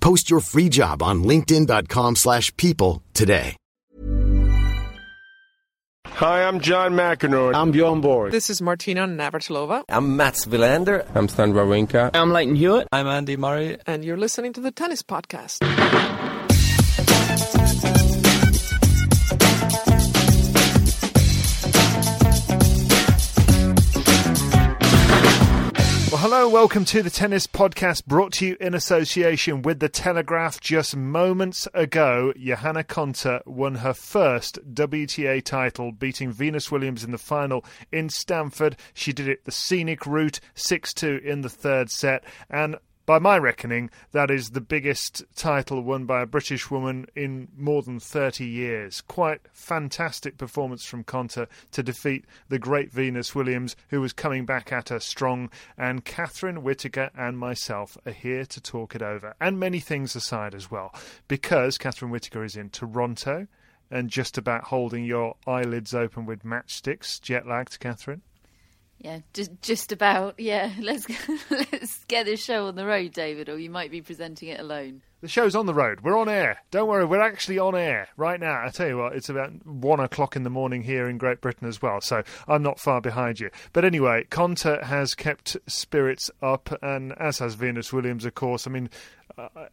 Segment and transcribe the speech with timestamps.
[0.00, 3.56] Post your free job on linkedin.com/people slash people today.
[6.06, 7.54] Hi, I'm John McEnroe.
[7.54, 8.32] I'm Bjorn Borg.
[8.32, 11.06] This is Martina Navratilova, I'm Mats Wilander.
[11.14, 12.10] I'm Stan Wawrinka.
[12.14, 12.88] I'm Lleyton Hewitt.
[12.92, 13.78] I'm Andy Murray.
[13.86, 15.58] and you're listening to the Tennis Podcast.
[26.22, 30.60] Hello, welcome to the Tennis Podcast brought to you in association with The Telegraph.
[30.60, 37.16] Just moments ago, Johanna Konta won her first WTA title, beating Venus Williams in the
[37.16, 38.76] final in Stanford.
[38.92, 42.76] She did it the scenic route, 6 2 in the third set, and
[43.10, 47.82] by my reckoning, that is the biggest title won by a British woman in more
[47.82, 49.00] than 30 years.
[49.00, 54.70] Quite fantastic performance from Konta to defeat the great Venus Williams, who was coming back
[54.70, 55.50] at her strong.
[55.76, 60.54] And Catherine Whitaker and myself are here to talk it over, and many things aside
[60.54, 60.94] as well,
[61.26, 63.48] because Catherine Whitaker is in Toronto
[63.90, 67.20] and just about holding your eyelids open with matchsticks.
[67.20, 68.22] Jet lagged, Catherine?
[69.00, 70.38] Yeah, just just about.
[70.38, 71.06] Yeah, let's
[71.50, 75.00] let's get this show on the road, David, or you might be presenting it alone.
[75.22, 76.00] The show's on the road.
[76.00, 76.58] We're on air.
[76.70, 78.64] Don't worry, we're actually on air right now.
[78.64, 81.68] I tell you what, it's about one o'clock in the morning here in Great Britain
[81.68, 83.50] as well, so I'm not far behind you.
[83.74, 88.66] But anyway, Konta has kept spirits up, and as has Venus Williams, of course.
[88.66, 88.88] I mean,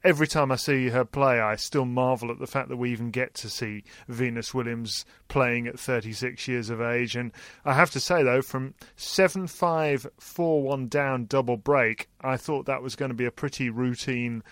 [0.04, 3.12] every time I see her play, I still marvel at the fact that we even
[3.12, 7.16] get to see Venus Williams playing at 36 years of age.
[7.16, 7.32] And
[7.66, 12.66] I have to say, though, from 7 5 4 1 down double break, I thought
[12.66, 14.44] that was going to be a pretty routine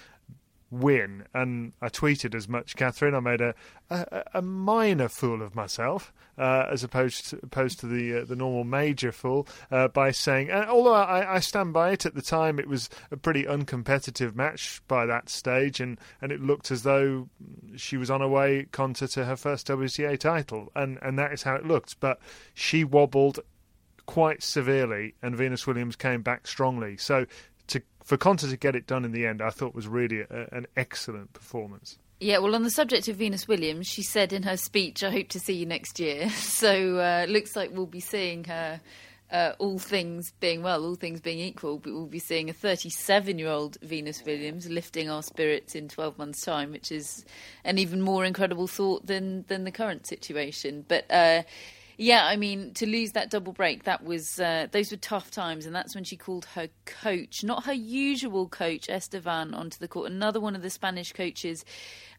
[0.72, 3.16] win, and I tweeted as much, Catherine.
[3.16, 3.54] I made a
[3.90, 8.36] a, a minor fool of myself, uh, as opposed to, opposed to the uh, the
[8.36, 10.52] normal major fool, uh, by saying.
[10.52, 14.82] Although I, I stand by it, at the time it was a pretty uncompetitive match
[14.88, 17.30] by that stage, and, and it looked as though
[17.76, 21.44] she was on her way, Konta, to her first WTA title, and and that is
[21.44, 22.00] how it looked.
[22.00, 22.20] But
[22.54, 23.40] she wobbled
[24.06, 26.98] quite severely, and Venus Williams came back strongly.
[26.98, 27.26] So
[27.68, 30.48] to for Konta to get it done in the end, I thought was really a,
[30.52, 31.98] an excellent performance.
[32.20, 35.28] Yeah, well, on the subject of Venus Williams, she said in her speech, "I hope
[35.30, 38.80] to see you next year." So uh, looks like we'll be seeing her.
[39.32, 44.24] Uh, all things being well, all things being equal, we'll be seeing a 37-year-old Venus
[44.24, 47.26] Williams lifting our spirits in 12 months' time, which is
[47.64, 50.86] an even more incredible thought than than the current situation.
[50.88, 51.42] But uh,
[51.98, 55.66] yeah, I mean, to lose that double break, that was uh, those were tough times,
[55.66, 60.12] and that's when she called her coach, not her usual coach, Esteban, onto the court.
[60.12, 61.64] Another one of the Spanish coaches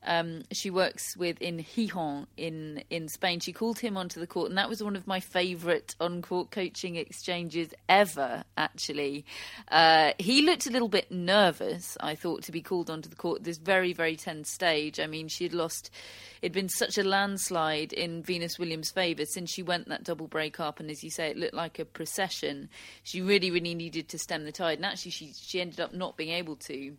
[0.03, 3.41] um, she works with in Gijón in in Spain.
[3.41, 6.51] She called him onto the court, and that was one of my favourite on court
[6.51, 8.45] coaching exchanges ever.
[8.56, 9.25] Actually,
[9.69, 11.97] uh, he looked a little bit nervous.
[12.01, 15.01] I thought to be called onto the court this very very tense stage.
[15.01, 15.91] I mean, she had lost.
[16.43, 20.61] It'd been such a landslide in Venus Williams' favour since she went that double break
[20.61, 22.69] up, and as you say, it looked like a procession.
[23.03, 26.17] She really really needed to stem the tide, and actually she she ended up not
[26.17, 26.97] being able to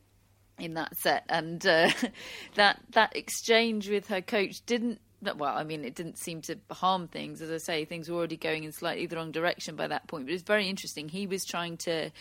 [0.59, 1.91] in that set, and uh,
[2.55, 4.99] that that exchange with her coach didn't.
[5.19, 7.41] Well, I mean, it didn't seem to harm things.
[7.41, 10.25] As I say, things were already going in slightly the wrong direction by that point.
[10.25, 11.09] But it was very interesting.
[11.09, 12.11] He was trying to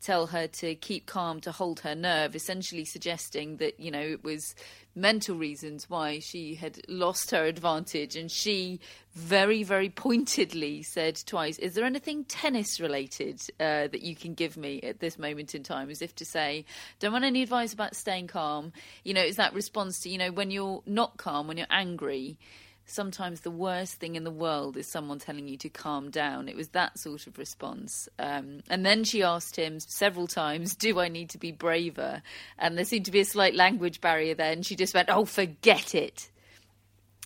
[0.00, 4.24] tell her to keep calm, to hold her nerve, essentially suggesting that you know it
[4.24, 4.54] was
[4.96, 8.80] mental reasons why she had lost her advantage, and she
[9.12, 14.56] very, very pointedly said twice, "Is there anything tennis related uh, that you can give
[14.56, 16.64] me at this moment in time?" As if to say,
[16.98, 18.72] "Don't want any advice about staying calm."
[19.04, 22.38] You know, is that response to you know when you're not calm, when you're angry.
[22.88, 26.48] Sometimes the worst thing in the world is someone telling you to calm down.
[26.48, 28.08] It was that sort of response.
[28.18, 32.22] Um, and then she asked him several times, Do I need to be braver?
[32.58, 34.52] And there seemed to be a slight language barrier there.
[34.52, 36.30] And she just went, Oh, forget it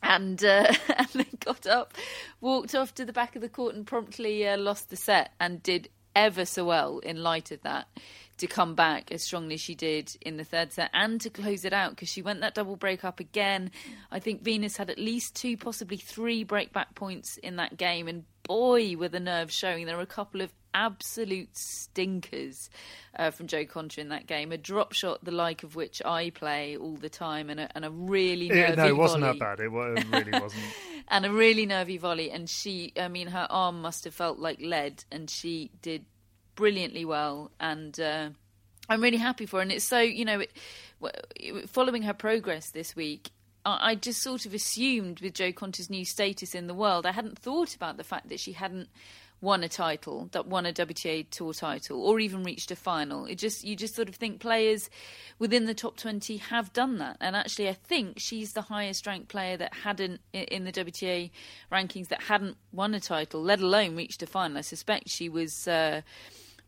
[0.02, 1.94] and uh, and then got up,
[2.40, 5.62] walked off to the back of the court, and promptly uh, lost the set, and
[5.62, 7.86] did ever so well in light of that
[8.40, 11.64] to come back as strongly as she did in the third set and to close
[11.64, 13.70] it out because she went that double break up again.
[14.10, 18.08] I think Venus had at least two, possibly three break back points in that game,
[18.08, 19.87] and boy, were the nerves showing.
[19.87, 22.70] There were a couple of absolute stinkers
[23.19, 24.52] uh, from Jo Konta in that game.
[24.52, 27.84] A drop shot, the like of which I play all the time, and a, and
[27.84, 29.38] a really nervy Yeah, no, it wasn't volley.
[29.38, 29.60] that bad.
[29.60, 30.62] It, it really wasn't.
[31.08, 32.31] and a really nervy volley.
[32.31, 36.04] And she, I mean, her arm must have felt like lead, and she did
[36.60, 37.50] brilliantly well.
[37.58, 38.28] And uh,
[38.90, 39.62] I'm really happy for her.
[39.62, 43.30] And it's so, you know, it, following her progress this week.
[43.64, 47.12] I I just sort of assumed with Jo Konta's new status in the world, I
[47.12, 48.88] hadn't thought about the fact that she hadn't
[49.42, 53.24] won a title, that won a WTA Tour title, or even reached a final.
[53.24, 54.90] It just you just sort of think players
[55.38, 59.28] within the top twenty have done that, and actually I think she's the highest ranked
[59.28, 61.30] player that hadn't in the WTA
[61.72, 64.58] rankings that hadn't won a title, let alone reached a final.
[64.58, 65.66] I suspect she was.
[65.66, 66.02] Uh,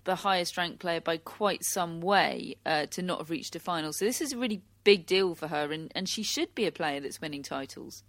[0.05, 3.93] the highest ranked player by quite some way uh, to not have reached a final.
[3.93, 6.73] So this is a really big deal for her, and, and she should be a
[6.73, 8.03] player that's winning titles.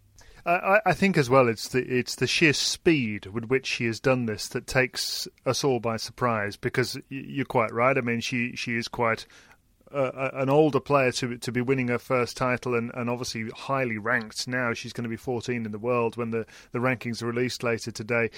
[0.45, 3.99] I, I- think as well, it's the it's the sheer speed with which she has
[4.01, 6.57] done this that takes us all by surprise.
[6.57, 7.97] Because you're quite right.
[7.97, 9.25] I mean, she she is quite
[9.93, 13.97] uh, an older player to to be winning her first title, and, and obviously highly
[13.97, 14.45] ranked.
[14.45, 17.63] Now she's going to be 14 in the world when the the rankings are released
[17.63, 18.29] later today.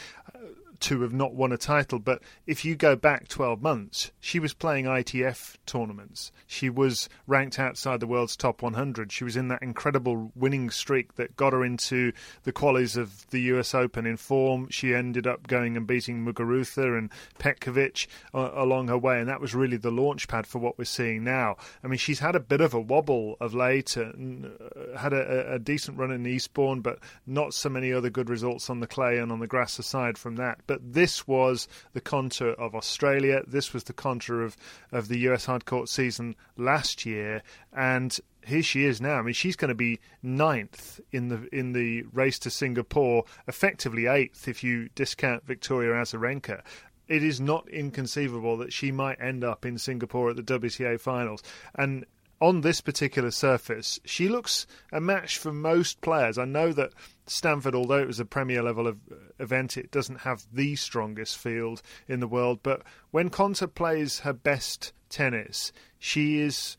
[0.76, 4.40] Uh, to have not won a title, but if you go back 12 months, she
[4.40, 6.32] was playing ITF tournaments.
[6.46, 9.12] She was ranked outside the world's top 100.
[9.12, 12.12] She was in that incredible winning streak that got her into
[12.44, 14.70] the qualies of the US Open in form.
[14.70, 19.42] She ended up going and beating Muguruza and Petkovic uh, along her way, and that
[19.42, 21.58] was really the launch pad for what we're seeing now.
[21.84, 25.54] I mean, she's had a bit of a wobble of late, and uh, had a,
[25.54, 29.18] a decent run in Eastbourne, but not so many other good results on the clay
[29.18, 30.65] and on the grass aside from that.
[30.68, 33.42] But this was the Konta of Australia.
[33.48, 34.58] This was the Konta of,
[34.92, 37.42] of the US hard court season last year,
[37.74, 39.16] and here she is now.
[39.16, 44.08] I mean, she's going to be ninth in the in the race to Singapore, effectively
[44.08, 46.62] eighth if you discount Victoria Azarenka.
[47.08, 51.44] It is not inconceivable that she might end up in Singapore at the WTA finals,
[51.76, 52.06] and
[52.42, 56.38] on this particular surface, she looks a match for most players.
[56.38, 56.92] I know that
[57.28, 61.38] Stanford, although it was a Premier level of uh, event, it doesn't have the strongest
[61.38, 62.60] field in the world.
[62.62, 66.78] But when Konta plays her best tennis, she is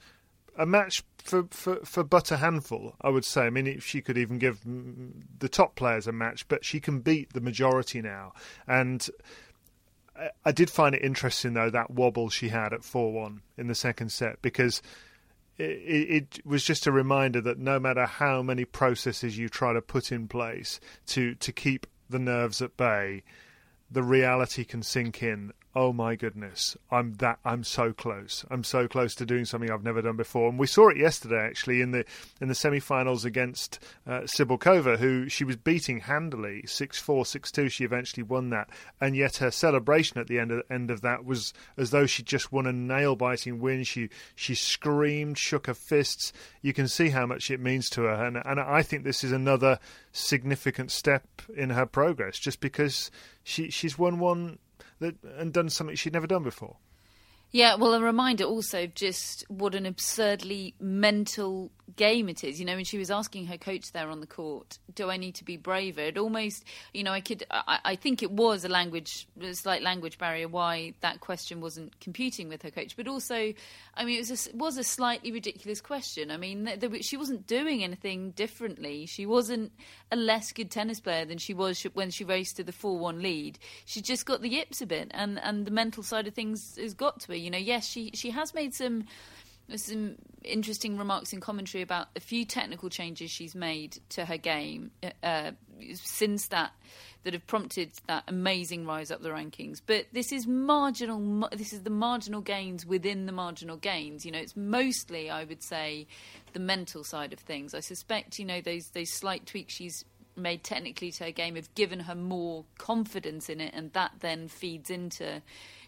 [0.56, 3.42] a match for, for, for but a handful, I would say.
[3.42, 4.60] I mean, if she could even give
[5.38, 8.32] the top players a match, but she can beat the majority now.
[8.66, 9.08] And
[10.16, 13.66] I- I did find it interesting, though, that wobble she had at 4 1 in
[13.66, 14.80] the second set, because
[15.58, 19.80] it, it was just a reminder that no matter how many processes you try to
[19.80, 23.22] put in place to, to keep the nerves at bay,
[23.90, 25.52] the reality can sink in.
[25.78, 28.46] Oh my goodness, I'm that I'm so close.
[28.50, 30.48] I'm so close to doing something I've never done before.
[30.48, 32.06] And we saw it yesterday actually in the
[32.40, 37.70] in the semi-finals against uh, who she was beating handily, 6-4, 6-2.
[37.70, 38.70] She eventually won that,
[39.02, 42.22] and yet her celebration at the end of end of that was as though she
[42.22, 43.84] just won a nail-biting win.
[43.84, 46.32] She she screamed, shook her fists.
[46.62, 49.30] You can see how much it means to her, and and I think this is
[49.30, 49.78] another
[50.10, 53.10] significant step in her progress, just because
[53.44, 54.58] she she's won one
[55.00, 56.76] that and done something she'd never done before.
[57.52, 62.58] Yeah, well, a reminder also of just what an absurdly mental game it is.
[62.58, 65.36] You know, when she was asking her coach there on the court, "Do I need
[65.36, 68.68] to be braver?" It almost, you know, I could, I, I think it was a
[68.68, 72.96] language, a slight language barrier why that question wasn't computing with her coach.
[72.96, 73.54] But also,
[73.94, 76.32] I mean, it was a, was a slightly ridiculous question.
[76.32, 79.06] I mean, there, there, she wasn't doing anything differently.
[79.06, 79.72] She wasn't
[80.12, 83.58] a less good tennis player than she was when she raced to the four-one lead.
[83.84, 86.94] She just got the yips a bit, and and the mental side of things has
[86.94, 87.36] got to her.
[87.36, 89.04] You know, yes, she she has made some
[89.74, 94.92] some interesting remarks in commentary about a few technical changes she's made to her game
[95.24, 95.50] uh,
[95.94, 96.72] since that
[97.26, 99.80] that have prompted that amazing rise up the rankings.
[99.84, 101.48] But this is marginal.
[101.50, 104.24] This is the marginal gains within the marginal gains.
[104.24, 106.06] You know, it's mostly, I would say,
[106.52, 107.74] the mental side of things.
[107.74, 110.04] I suspect, you know, those those slight tweaks she's
[110.36, 114.46] made technically to her game have given her more confidence in it, and that then
[114.46, 115.42] feeds into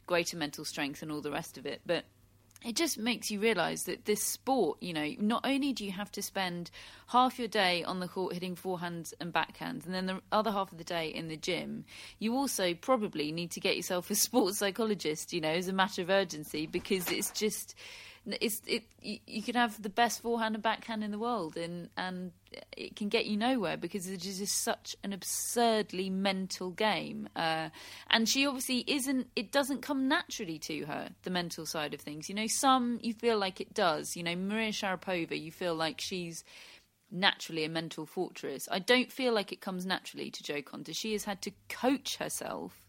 [0.07, 1.81] greater mental strength and all the rest of it.
[1.87, 2.05] But
[2.65, 6.11] it just makes you realise that this sport, you know, not only do you have
[6.13, 6.71] to spend
[7.09, 10.73] half your day on the court hitting forehands and backhands, and then the other half
[10.73, 11.85] of the day in the gym,
[12.19, 16.03] you also probably need to get yourself a sports psychologist, you know, as a matter
[16.03, 17.77] of urgency, because it's just
[18.41, 21.89] it's it you, you can have the best forehand and backhand in the world and
[21.97, 22.33] and
[22.77, 27.69] it can get you nowhere because it is just such an absurdly mental game uh,
[28.11, 32.29] and she obviously isn't it doesn't come naturally to her the mental side of things.
[32.29, 34.17] You know some you feel like it does.
[34.17, 36.45] You know Maria Sharapova you feel like she's
[37.11, 38.69] naturally a mental fortress.
[38.71, 42.17] I don't feel like it comes naturally to Jo Konta she has had to coach
[42.17, 42.88] herself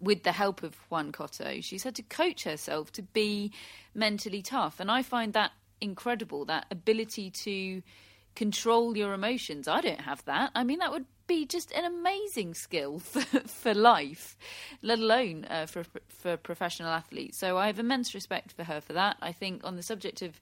[0.00, 3.52] with the help of Juan Coto, she's had to coach herself to be
[3.94, 4.80] mentally tough.
[4.80, 7.82] And I find that incredible, that ability to
[8.34, 9.68] control your emotions.
[9.68, 10.50] I don't have that.
[10.54, 14.36] I mean, that would be just an amazing skill for, for life,
[14.82, 17.38] let alone uh, for for professional athletes.
[17.38, 19.16] So I have immense respect for her for that.
[19.20, 20.40] I think on the subject of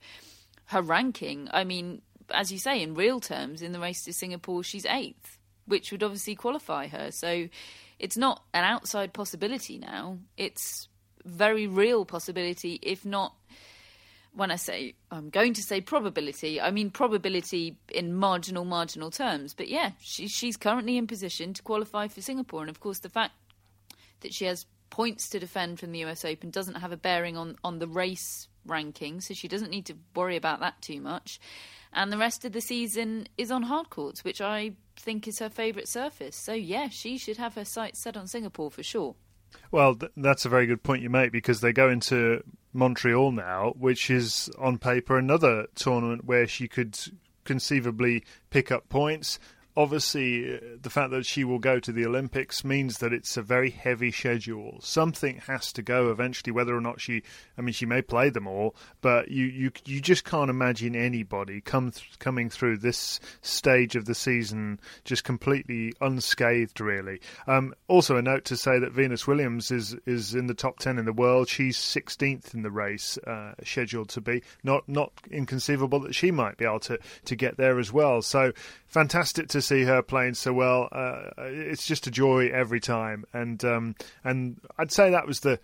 [0.66, 4.62] her ranking, I mean, as you say, in real terms, in the race to Singapore,
[4.62, 7.10] she's eighth, which would obviously qualify her.
[7.10, 7.48] So
[7.98, 10.18] it's not an outside possibility now.
[10.36, 10.88] It's
[11.24, 13.34] very real possibility, if not
[14.38, 19.52] when I say I'm going to say probability, I mean probability in marginal, marginal terms.
[19.52, 23.08] But yeah, she, she's currently in position to qualify for Singapore, and of course the
[23.08, 23.32] fact
[24.20, 27.56] that she has points to defend from the US Open doesn't have a bearing on
[27.64, 31.40] on the race ranking, so she doesn't need to worry about that too much.
[31.92, 35.50] And the rest of the season is on hard courts, which I think is her
[35.50, 36.36] favourite surface.
[36.36, 39.14] So, yeah, she should have her sights set on Singapore for sure.
[39.70, 43.72] Well, th- that's a very good point you make because they go into Montreal now,
[43.78, 46.98] which is on paper another tournament where she could
[47.44, 49.38] conceivably pick up points
[49.78, 53.42] obviously, uh, the fact that she will go to the Olympics means that it's a
[53.42, 54.78] very heavy schedule.
[54.82, 57.23] Something has to go eventually, whether or not she.
[57.56, 61.61] I mean, she may play them all, but you you you just can't imagine anybody
[61.61, 66.80] come th- coming through this stage of the season just completely unscathed.
[66.80, 67.20] Really.
[67.47, 70.99] Um, also, a note to say that Venus Williams is is in the top ten
[70.99, 71.49] in the world.
[71.49, 74.42] She's 16th in the race, uh, scheduled to be.
[74.64, 78.23] Not not inconceivable that she might be able to to get there as well.
[78.23, 78.52] So
[78.88, 80.88] fantastic to see her playing so well.
[80.90, 83.94] Uh, it's just a joy every time, and um,
[84.25, 85.60] and I'd say that was the.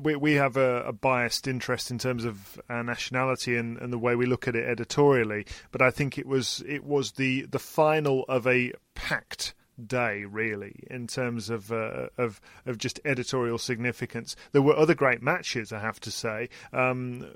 [0.00, 3.98] we we have a, a, biased interest in terms of our nationality and, and the
[3.98, 7.58] way we look at it editorially, but I think it was it was the the
[7.58, 9.52] final of a packed
[9.84, 14.36] day, really, in terms of uh, of of just editorial significance.
[14.52, 16.48] There were other great matches, I have to say.
[16.72, 17.26] Um,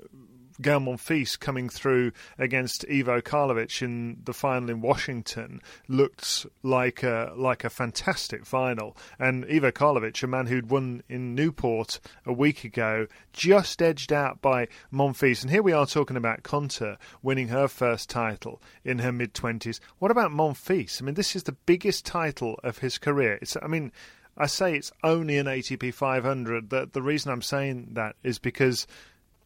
[0.61, 7.33] Gael Monfils coming through against Ivo Karlovic in the final in Washington looked like a
[7.35, 8.97] like a fantastic final.
[9.19, 14.41] And Ivo Karlovic, a man who'd won in Newport a week ago, just edged out
[14.41, 15.41] by Monfils.
[15.41, 19.79] And here we are talking about Konta winning her first title in her mid twenties.
[19.99, 21.01] What about Monfils?
[21.01, 23.37] I mean, this is the biggest title of his career.
[23.41, 23.91] It's I mean.
[24.37, 26.69] I say it's only an ATP 500.
[26.69, 28.87] That the reason I'm saying that is because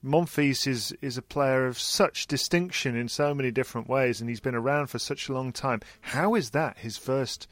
[0.06, 4.40] Monfils is is a player of such distinction in so many different ways, and he's
[4.40, 5.82] been around for such a long time.
[6.02, 7.48] How is that his first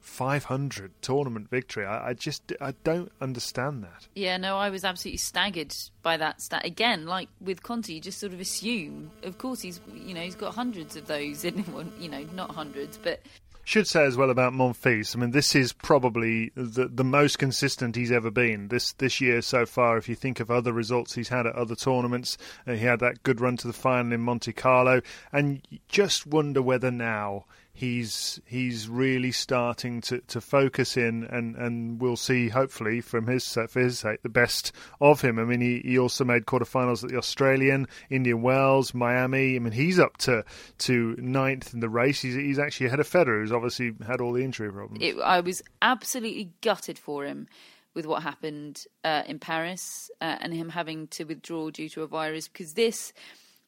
[0.00, 1.86] 500 tournament victory?
[1.86, 4.08] I, I just I don't understand that.
[4.16, 6.66] Yeah, no, I was absolutely staggered by that stat.
[6.66, 9.12] Again, like with Conti, you just sort of assume.
[9.22, 11.92] Of course, he's you know he's got hundreds of those in one.
[12.00, 13.20] You know, not hundreds, but
[13.64, 15.14] should say as well about Monfils.
[15.14, 19.42] I mean, this is probably the the most consistent he's ever been this this year
[19.42, 19.96] so far.
[19.96, 23.22] If you think of other results he's had at other tournaments, uh, he had that
[23.22, 25.00] good run to the final in Monte Carlo,
[25.32, 32.00] and just wonder whether now he's he's really starting to, to focus in, and, and
[32.00, 35.38] we'll see hopefully from his for his sake the best of him.
[35.38, 39.56] I mean, he, he also made quarterfinals at the Australian, Indian Wells, Miami.
[39.56, 40.44] I mean, he's up to
[40.78, 42.20] to ninth in the race.
[42.20, 45.02] He's he's actually ahead of Federer, who's obviously had all the injury problems.
[45.02, 47.48] It, I was absolutely gutted for him
[47.94, 52.06] with what happened uh, in Paris uh, and him having to withdraw due to a
[52.06, 53.12] virus because this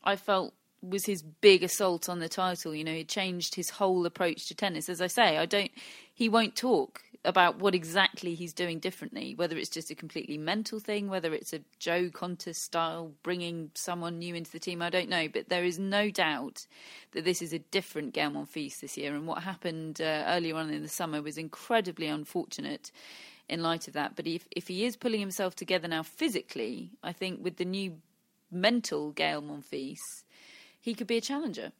[0.03, 0.55] I felt
[0.89, 2.75] was his big assault on the title.
[2.75, 4.89] You know, he changed his whole approach to tennis.
[4.89, 5.71] As I say, I don't.
[6.13, 9.35] He won't talk about what exactly he's doing differently.
[9.35, 14.19] Whether it's just a completely mental thing, whether it's a Jo Konta style bringing someone
[14.19, 15.29] new into the team, I don't know.
[15.29, 16.67] But there is no doubt
[17.13, 19.15] that this is a different Gael Monfils this year.
[19.15, 22.91] And what happened uh, earlier on in the summer was incredibly unfortunate
[23.49, 24.17] in light of that.
[24.17, 27.97] But if if he is pulling himself together now physically, I think with the new
[28.51, 30.24] mental Gael Monfils
[30.85, 31.73] he could be a challenger.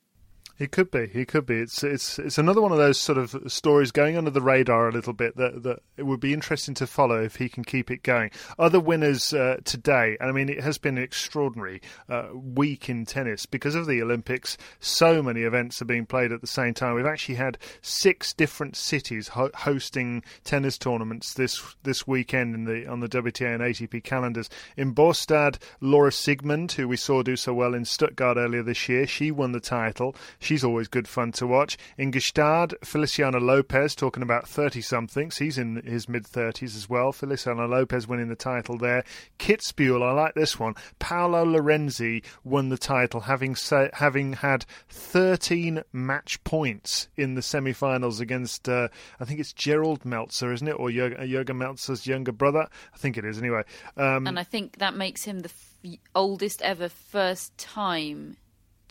[0.57, 1.09] He could be.
[1.09, 1.57] He could be.
[1.57, 4.93] It's it's it's another one of those sort of stories going under the radar a
[4.93, 8.05] little bit that that it would be interesting to follow if he can keep it
[8.05, 8.31] going.
[8.57, 13.05] Other winners uh, today, and I mean, it has been an extraordinary uh, week in
[13.05, 14.57] tennis because of the Olympics.
[14.79, 16.95] So many events are being played at the same time.
[16.95, 22.87] We've actually had six different cities ho- hosting tennis tournaments this this weekend in the
[22.87, 24.49] on the WTA and ATP calendars.
[24.77, 29.05] In Båstad, Laura Siegemund, who we saw do so well in Stuttgart earlier this year,
[29.05, 30.15] she won the title.
[30.45, 31.79] She's always good fun to watch.
[31.97, 35.39] In Gstaad, Feliciano Lopez talking about 30 somethings.
[35.39, 37.13] He's in his mid 30s as well.
[37.13, 39.05] Feliciano Lopez winning the title there.
[39.39, 40.75] Kitzbühel, I like this one.
[40.99, 47.73] Paolo Lorenzi won the title, having sa- having had 13 match points in the semi
[47.73, 50.73] finals against, uh, I think it's Gerald Melzer, isn't it?
[50.73, 52.69] Or Jürgen, Jürgen Melzer's younger brother?
[52.93, 53.63] I think it is, anyway.
[53.97, 58.37] Um, and I think that makes him the f- oldest ever first time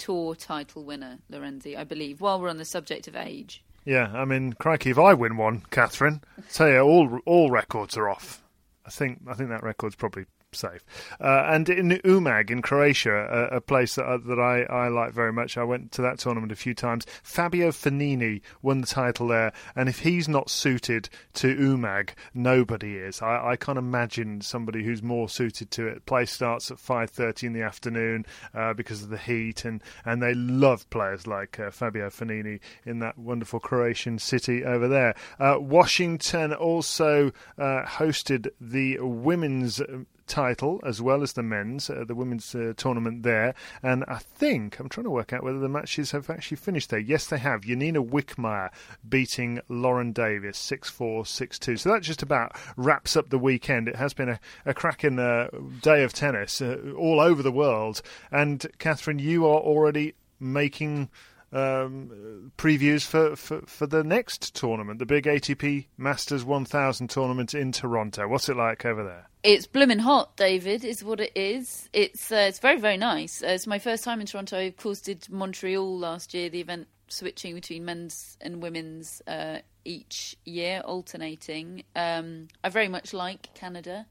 [0.03, 3.63] tour title winner, Lorenzi, I believe, while we're on the subject of age.
[3.85, 8.09] Yeah, I mean, crikey, if I win one, Catherine, tell you, all all records are
[8.09, 8.43] off.
[8.85, 10.83] I think I think that record's probably safe.
[11.19, 15.13] Uh, and in Umag in Croatia, a, a place that, uh, that I, I like
[15.13, 15.57] very much.
[15.57, 17.05] I went to that tournament a few times.
[17.23, 23.21] Fabio Fognini won the title there, and if he's not suited to Umag, nobody is.
[23.21, 26.05] I, I can't imagine somebody who's more suited to it.
[26.05, 30.21] Play starts at five thirty in the afternoon uh, because of the heat, and, and
[30.21, 35.15] they love players like uh, Fabio Fognini in that wonderful Croatian city over there.
[35.39, 39.81] Uh, Washington also uh, hosted the women's
[40.27, 43.53] title as well as the men's, uh, the women's uh, tournament there.
[43.81, 46.99] And I think, I'm trying to work out whether the matches have actually finished there.
[46.99, 47.61] Yes, they have.
[47.61, 48.69] Yanina Wickmayer
[49.07, 51.77] beating Lauren Davis 6 4, 6 2.
[51.77, 53.87] So that just about wraps up the weekend.
[53.87, 55.49] It has been a, a cracking uh,
[55.81, 58.01] day of tennis uh, all over the world.
[58.31, 61.09] And Catherine, you are already making.
[61.53, 67.71] Um, previews for, for, for the next tournament, the big ATP Masters 1000 tournament in
[67.71, 68.27] Toronto.
[68.27, 69.29] What's it like over there?
[69.43, 71.89] It's blooming hot, David, is what it is.
[71.93, 73.43] It's uh, it's very very nice.
[73.43, 74.57] Uh, it's my first time in Toronto.
[74.57, 76.49] I of course did Montreal last year.
[76.49, 81.83] The event switching between men's and women's uh, each year, alternating.
[81.95, 84.07] Um, I very much like Canada.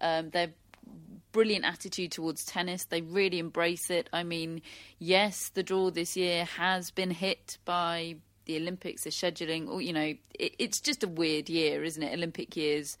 [0.00, 0.52] Um, they're
[1.32, 2.84] brilliant attitude towards tennis.
[2.84, 4.08] They really embrace it.
[4.12, 4.62] I mean,
[4.98, 9.68] yes, the draw this year has been hit by the Olympics, the scheduling.
[9.68, 12.12] Or you know, it, it's just a weird year, isn't it?
[12.12, 12.98] Olympic years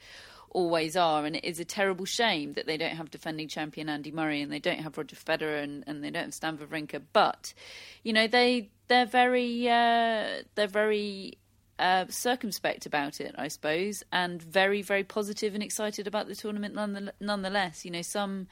[0.50, 4.10] always are, and it is a terrible shame that they don't have defending champion Andy
[4.10, 7.02] Murray and they don't have Roger Federer and, and they don't have Stan Wawrinka.
[7.12, 7.54] But
[8.02, 11.38] you know, they they're very uh, they're very
[11.82, 16.76] uh, circumspect about it, I suppose, and very, very positive and excited about the tournament
[17.20, 17.84] nonetheless.
[17.84, 18.46] You know, some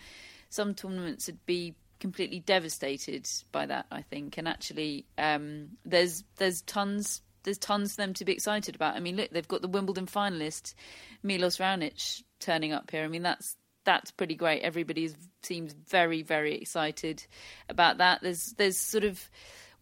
[0.48, 6.62] some tournaments would be completely devastated by that, I think, and actually, um, there's there's
[6.62, 8.96] tons there's tons for them to be excited about.
[8.96, 10.74] I mean, look, they've got the Wimbledon finalist
[11.22, 13.04] Milos Raonic turning up here.
[13.04, 14.62] I mean, that's that's pretty great.
[14.62, 15.08] Everybody
[15.44, 17.24] seems very, very excited
[17.68, 18.22] about that.
[18.22, 19.30] There's there's sort of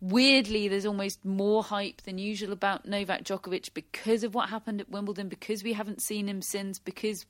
[0.01, 4.91] weirdly there's almost more hype than usual about Novak Djokovic because of what happened at
[4.91, 7.27] Wimbledon, because we haven't seen him since, because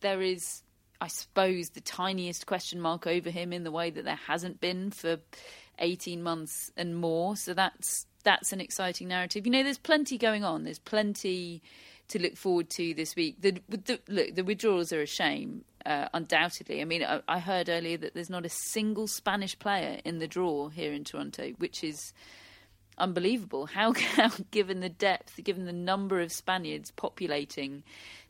[0.00, 0.62] there is,
[1.00, 4.90] I suppose, the tiniest question mark over him in the way that there hasn't been
[4.90, 5.18] for
[5.78, 7.36] 18 months and more.
[7.36, 9.46] So that's that's an exciting narrative.
[9.46, 10.64] You know, there's plenty going on.
[10.64, 11.62] There's plenty
[12.08, 13.40] to look forward to this week.
[13.40, 16.80] The, the look, the withdrawals are a shame, uh, undoubtedly.
[16.80, 20.26] I mean, I, I, heard earlier that there's not a single Spanish player in the
[20.26, 22.12] draw here in Toronto, which is
[22.96, 23.66] unbelievable.
[23.66, 27.82] How, how given the depth, given the number of Spaniards populating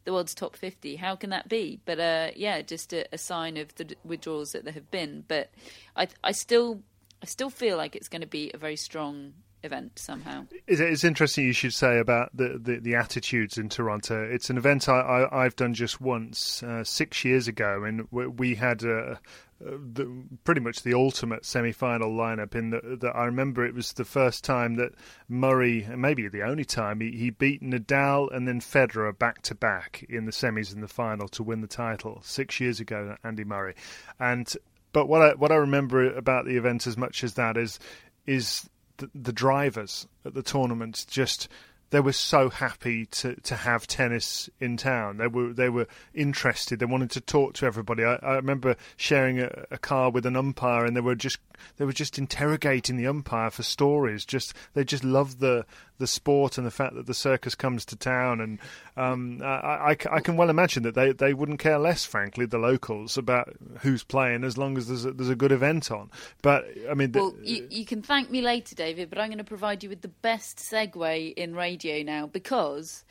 [0.04, 1.80] the world's top 50, how can that be?
[1.84, 5.24] But uh, yeah, just a, a, sign of the withdrawals that there have been.
[5.26, 5.50] But
[5.96, 6.82] I, I still,
[7.22, 9.34] I still feel like it's going to be a very strong
[9.68, 10.46] event somehow.
[10.66, 14.28] It's interesting you should say about the, the, the attitudes in Toronto.
[14.28, 18.54] It's an event I, I, have done just once, uh, six years ago, and we
[18.54, 19.16] had uh,
[19.60, 22.54] the, pretty much the ultimate semi-final lineup.
[22.54, 24.92] In that I remember it was the first time that
[25.28, 30.04] Murray, maybe the only time, he, he beat Nadal and then Federer back to back
[30.08, 33.16] in the semis and the final to win the title six years ago.
[33.22, 33.74] Andy Murray,
[34.18, 34.52] and
[34.92, 37.78] but what I what I remember about the event as much as that is
[38.26, 41.48] is the, the drivers at the tournament just
[41.90, 45.16] they were so happy to, to have tennis in town.
[45.16, 46.78] They were they were interested.
[46.78, 48.04] They wanted to talk to everybody.
[48.04, 51.38] I, I remember sharing a, a, car with an umpire, and they were just
[51.76, 54.24] they were just interrogating the umpire for stories.
[54.24, 55.64] Just they just loved the
[55.98, 58.40] the sport and the fact that the circus comes to town.
[58.40, 58.58] And
[58.96, 62.58] um, I, I, I, can well imagine that they, they wouldn't care less, frankly, the
[62.58, 66.10] locals about who's playing as long as there's a, there's a good event on.
[66.42, 69.10] But I mean, well, you, you can thank me later, David.
[69.10, 73.04] But I'm going to provide you with the best segue in radio now because.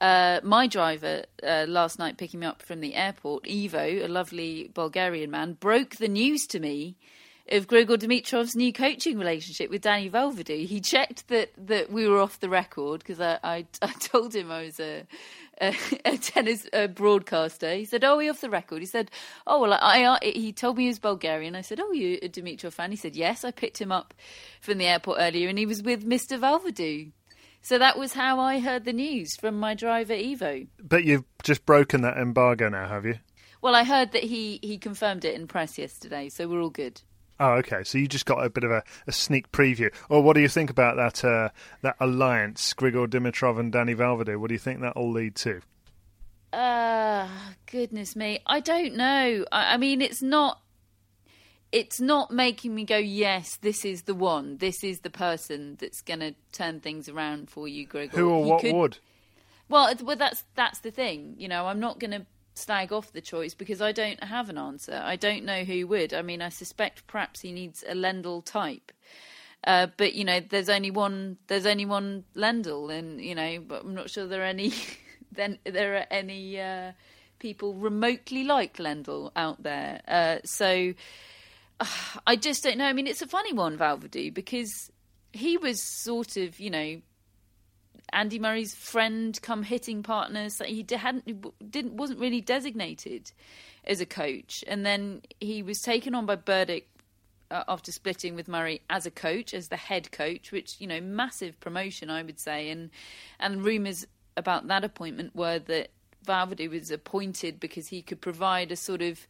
[0.00, 4.68] Uh, my driver uh, last night picking me up from the airport, Ivo, a lovely
[4.74, 6.96] Bulgarian man, broke the news to me
[7.50, 10.66] of Grigor Dimitrov's new coaching relationship with Danny Vallverdu.
[10.66, 14.50] He checked that, that we were off the record because I, I, I, told him
[14.50, 15.06] I was a,
[15.60, 17.74] a, a tennis a broadcaster.
[17.74, 19.10] He said, "Oh, we off the record." He said,
[19.46, 21.54] "Oh, well, I, I." He told me he was Bulgarian.
[21.54, 24.14] I said, "Oh, you a Dimitrov fan?" He said, "Yes." I picked him up
[24.60, 27.12] from the airport earlier, and he was with Mister Vallverdu.
[27.60, 30.66] So that was how I heard the news from my driver Ivo.
[30.82, 33.14] But you've just broken that embargo now, have you?
[33.62, 37.00] Well, I heard that he, he confirmed it in press yesterday, so we're all good.
[37.40, 37.82] Oh, okay.
[37.82, 39.92] So you just got a bit of a, a sneak preview.
[40.08, 41.48] Or what do you think about that uh,
[41.82, 44.38] that alliance, Grigor Dimitrov and Danny Vallverdu?
[44.38, 45.60] What do you think that will lead to?
[46.52, 47.28] Uh,
[47.66, 48.38] goodness me.
[48.46, 49.44] I don't know.
[49.50, 50.60] I, I mean, it's not
[51.72, 54.58] it's not making me go, yes, this is the one.
[54.58, 58.12] This is the person that's going to turn things around for you, Grigor.
[58.12, 58.74] Who or he what could...
[58.74, 58.98] would?
[59.68, 61.34] Well, well, that's that's the thing.
[61.36, 64.58] You know, I'm not going to slag off the choice because I don't have an
[64.58, 65.00] answer.
[65.04, 66.14] I don't know who would.
[66.14, 68.92] I mean, I suspect perhaps he needs a Lendl type.
[69.66, 71.38] Uh, but you know, there's only one.
[71.46, 74.72] There's only one Lendl, and you know, but I'm not sure there are any.
[75.32, 76.92] then there are any uh,
[77.38, 80.00] people remotely like Lendl out there.
[80.06, 80.94] Uh, so
[82.26, 82.86] I just don't know.
[82.86, 84.90] I mean, it's a funny one, Vallverdu, because
[85.32, 87.00] he was sort of, you know,
[88.14, 90.48] Andy Murray's friend, come hitting partner.
[90.48, 93.32] So he hadn't, didn't, wasn't really designated
[93.84, 96.84] as a coach, and then he was taken on by Berdych
[97.50, 101.00] uh, after splitting with Murray as a coach, as the head coach, which you know,
[101.00, 102.90] massive promotion, I would say, and
[103.38, 105.90] and rumours about that appointment were that
[106.24, 109.26] Vallverdu was appointed because he could provide a sort of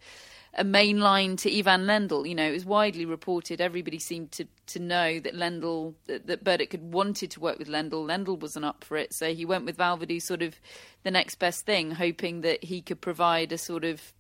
[0.57, 2.29] a main line to Ivan Lendl.
[2.29, 3.61] You know, it was widely reported.
[3.61, 7.69] Everybody seemed to, to know that Lendl, that, that Berdych had wanted to work with
[7.69, 8.07] Lendl.
[8.07, 10.55] Lendl wasn't up for it, so he went with Vallverdu, sort of
[11.03, 14.13] the next best thing, hoping that he could provide a sort of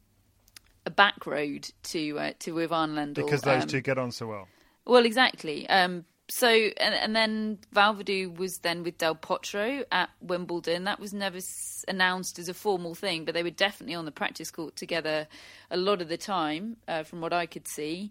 [0.87, 4.27] a back road to uh, to Ivan Lendl because those um, two get on so
[4.27, 4.49] well.
[4.87, 5.69] Well, exactly.
[5.69, 10.85] Um, so and, and then Vallverdu was then with Del Potro at Wimbledon.
[10.85, 11.39] That was never
[11.87, 15.27] announced as a formal thing, but they were definitely on the practice court together
[15.71, 18.11] a lot of the time, uh, from what I could see.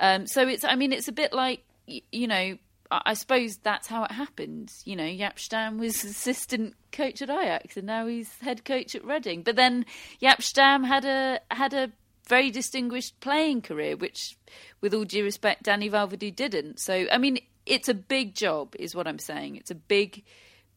[0.00, 2.58] Um, so it's, I mean, it's a bit like you know,
[2.90, 4.72] I, I suppose that's how it happened.
[4.84, 9.04] You know, Jaap Stam was assistant coach at Ajax, and now he's head coach at
[9.04, 9.42] Reading.
[9.42, 9.86] But then
[10.22, 11.90] Jaap Stam had a had a
[12.26, 14.36] very distinguished playing career, which,
[14.80, 16.80] with all due respect, Danny Vallverdu didn't.
[16.80, 19.56] So, I mean, it's a big job, is what I'm saying.
[19.56, 20.24] It's a big,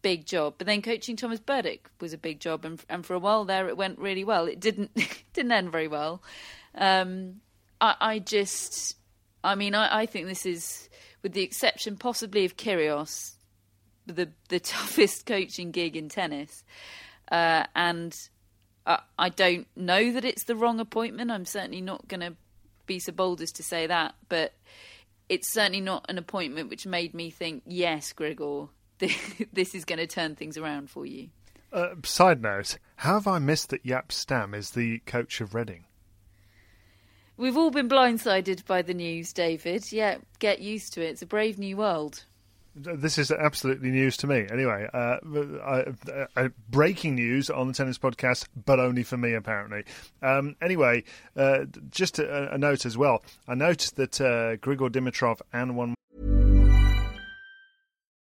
[0.01, 0.55] big job.
[0.57, 3.67] But then coaching Thomas Berdych was a big job, and, and for a while there,
[3.67, 4.45] it went really well.
[4.45, 4.91] It didn't
[5.33, 6.21] didn't end very well.
[6.75, 7.41] Um,
[7.79, 8.97] I, I, just,
[9.43, 10.89] I mean, I, I think this is,
[11.23, 13.35] with the exception possibly of Kyrgios,
[14.05, 16.63] the the toughest coaching gig in tennis,
[17.31, 18.15] uh, and
[19.19, 21.29] I don't know that it's the wrong appointment.
[21.29, 22.35] I'm certainly not going to
[22.85, 24.53] be so bold as to say that, but
[25.27, 28.69] it's certainly not an appointment which made me think, yes, Grigor,
[29.53, 31.29] this is going to turn things around for you.
[31.71, 35.83] Uh, side note: How have I missed that Jaap Stam is the coach of Reading?
[37.35, 39.91] We've all been blindsided by the news, David.
[39.91, 41.09] Yeah, get used to it.
[41.09, 42.23] It's a brave new world.
[42.79, 44.45] This is absolutely news to me.
[44.51, 45.17] Anyway, uh,
[46.35, 49.83] uh, breaking news on the tennis podcast, but only for me apparently.
[50.21, 51.03] Um, anyway,
[51.35, 53.23] uh, just a, a, note as well.
[53.47, 55.95] I noticed that uh, Grigor Dimitrov and Juan.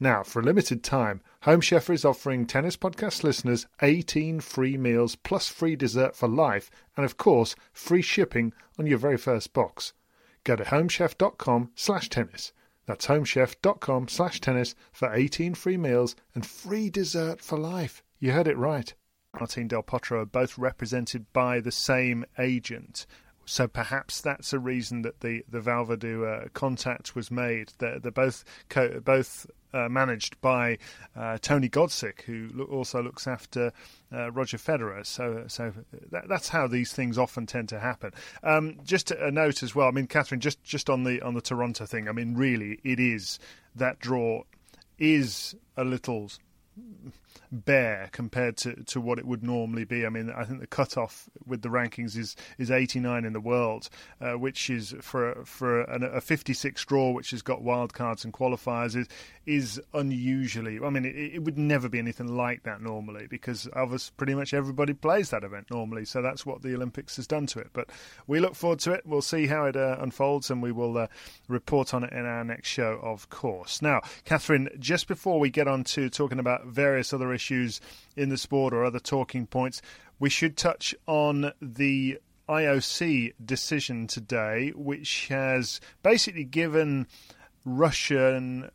[0.00, 5.16] Now, for a limited time, Home Chef is offering Tennis Podcast listeners 18 free meals
[5.16, 9.92] plus free dessert for life, and of course, free shipping on your very first box.
[10.44, 12.52] Go to homechef.com slash tennis.
[12.86, 18.04] That's homechef.com slash tennis for 18 free meals and free dessert for life.
[18.20, 18.94] You heard it right.
[19.34, 23.04] Martin Del Potro are both represented by the same agent.
[23.44, 27.72] So perhaps that's a reason that the the Vallverdu uh, contact was made.
[27.78, 30.78] They're, they're both co- both uh, managed by
[31.16, 33.72] uh, Tony Godsick, who lo- also looks after
[34.12, 35.04] uh, Roger Federer.
[35.04, 35.72] So so
[36.10, 38.12] that, that's how these things often tend to happen.
[38.42, 39.88] Um, just a note as well.
[39.88, 42.08] I mean, Catherine, just just on the on the Toronto thing.
[42.08, 43.38] I mean, really, it is
[43.74, 44.42] that draw
[44.98, 46.30] is a little
[47.50, 50.06] bare compared to, to what it would normally be.
[50.06, 53.88] I mean, I think the cutoff with the rankings is, is 89 in the world,
[54.20, 58.96] uh, which is for for a, a 56 draw, which has got wildcards and qualifiers,
[58.96, 59.08] is
[59.48, 60.78] is unusually.
[60.78, 64.52] I mean, it, it, would never be anything like that normally because obviously pretty much
[64.52, 66.04] everybody plays that event normally.
[66.04, 67.68] So that's what the Olympics has done to it.
[67.72, 67.88] But
[68.26, 69.06] we look forward to it.
[69.06, 71.06] We'll see how it uh, unfolds, and we will uh,
[71.48, 73.80] report on it in our next show, of course.
[73.80, 77.80] Now, Catherine, just before we get on to talking about various other issues
[78.16, 79.80] in the sport or other talking points,
[80.18, 87.06] we should touch on the IOC decision today, which has basically given
[87.64, 88.70] Russian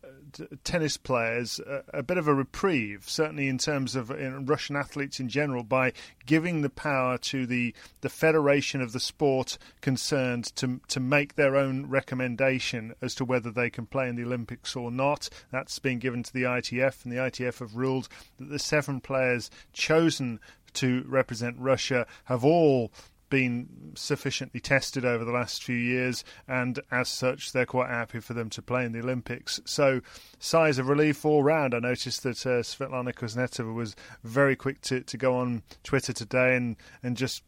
[0.64, 5.20] tennis players a, a, bit of a reprieve, certainly in terms of in Russian athletes
[5.20, 5.94] in general, by
[6.26, 11.56] giving the power to the, the federation of the sport concerned to to make their
[11.56, 15.30] own recommendation as to whether they can play in the Olympics or not.
[15.52, 19.50] That's been given to the ITF, and the ITF have ruled that the seven players
[19.74, 20.40] chosen
[20.74, 22.92] to represent Russia have all
[23.34, 28.36] been sufficiently tested over the last few years, and as such, they're quite happy for
[28.36, 29.60] them to play in the Olympics.
[29.66, 30.02] So,
[30.38, 31.74] sighs of relief all round.
[31.74, 36.56] I noticed that uh, Svetlana Kuznetsova was very quick to, to go on Twitter today
[36.56, 37.42] and, and just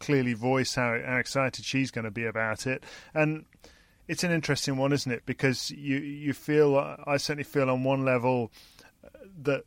[0.00, 2.84] clearly voice how, how excited she's going to be about it.
[3.14, 3.46] And
[4.08, 5.24] it's an interesting one, isn't it?
[5.24, 8.52] Because you you feel I certainly feel on one level
[9.44, 9.64] that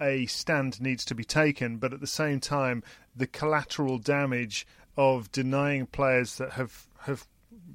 [0.00, 2.82] a stand needs to be taken, but at the same time,
[3.14, 7.26] the collateral damage of denying players that have have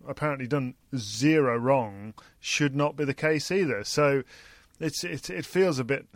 [0.08, 3.84] apparently done zero wrong should not be the case either.
[3.84, 4.24] So
[4.80, 6.08] it's it, it feels a bit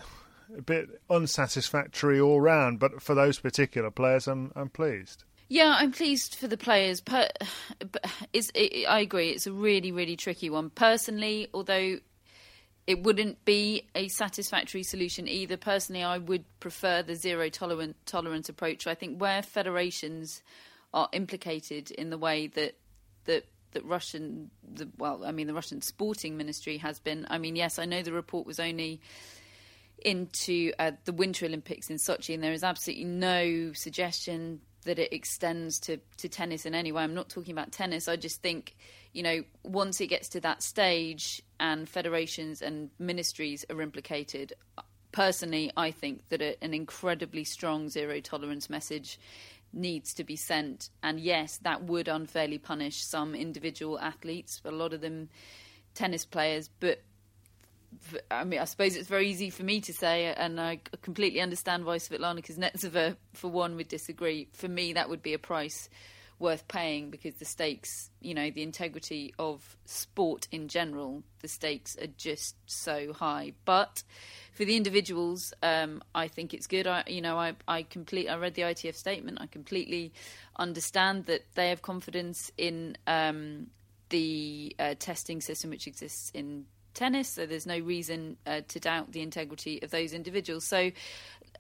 [0.58, 2.80] a bit unsatisfactory all round.
[2.80, 5.24] But for those particular players, I'm I'm pleased.
[5.48, 7.04] Yeah, I'm pleased for the players.
[8.34, 10.72] It's, it, I agree, it's a really, really tricky one.
[10.72, 12.00] Personally, although
[12.88, 15.58] it wouldn't be a satisfactory solution either.
[15.58, 18.86] Personally, I would prefer the zero tolerant, tolerance approach.
[18.86, 20.41] I think where federations
[20.93, 22.76] are implicated in the way that
[23.26, 27.28] that that Russian, the, well, I mean, the Russian sporting ministry has been.
[27.30, 29.02] I mean, yes, I know the report was only
[30.04, 35.13] into uh, the Winter Olympics in Sochi, and there is absolutely no suggestion that it
[35.13, 37.04] extends to, to tennis in any way.
[37.04, 38.08] I'm not talking about tennis.
[38.08, 38.76] I just think,
[39.13, 44.54] you know, once it gets to that stage and federations and ministries are implicated,
[45.12, 49.19] personally, I think that a, an incredibly strong zero tolerance message
[49.74, 50.89] needs to be sent.
[51.04, 55.30] And yes, that would unfairly punish some individual athletes, a lot of them
[55.93, 57.02] tennis players, but
[58.32, 61.86] I mean, I suppose it's very easy for me to say, and I completely understand
[61.86, 64.48] why Svetlana Kuznetsova, for one, would disagree.
[64.54, 65.90] For me, that would be a price
[66.38, 71.98] worth paying because the stakes, you know, the integrity of sport in general, the stakes
[71.98, 73.54] are just so high.
[73.64, 74.04] But
[74.52, 76.88] for the individuals, um, I think it's good.
[76.88, 78.28] I, you know, I, I complete.
[78.28, 79.38] I read the ITF statement.
[79.40, 80.14] I completely
[80.58, 83.68] understand that they have confidence in um,
[84.10, 89.12] the uh, testing system which exists in tennis, so there's no reason uh, to doubt
[89.12, 90.66] the integrity of those individuals.
[90.66, 90.92] So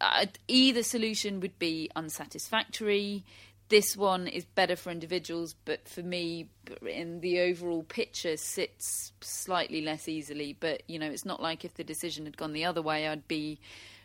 [0.01, 3.23] uh, either solution would be unsatisfactory.
[3.69, 6.49] This one is better for individuals, but for me,
[6.87, 10.55] in the overall picture, sits slightly less easily.
[10.59, 13.27] But you know, it's not like if the decision had gone the other way, I'd
[13.27, 13.59] be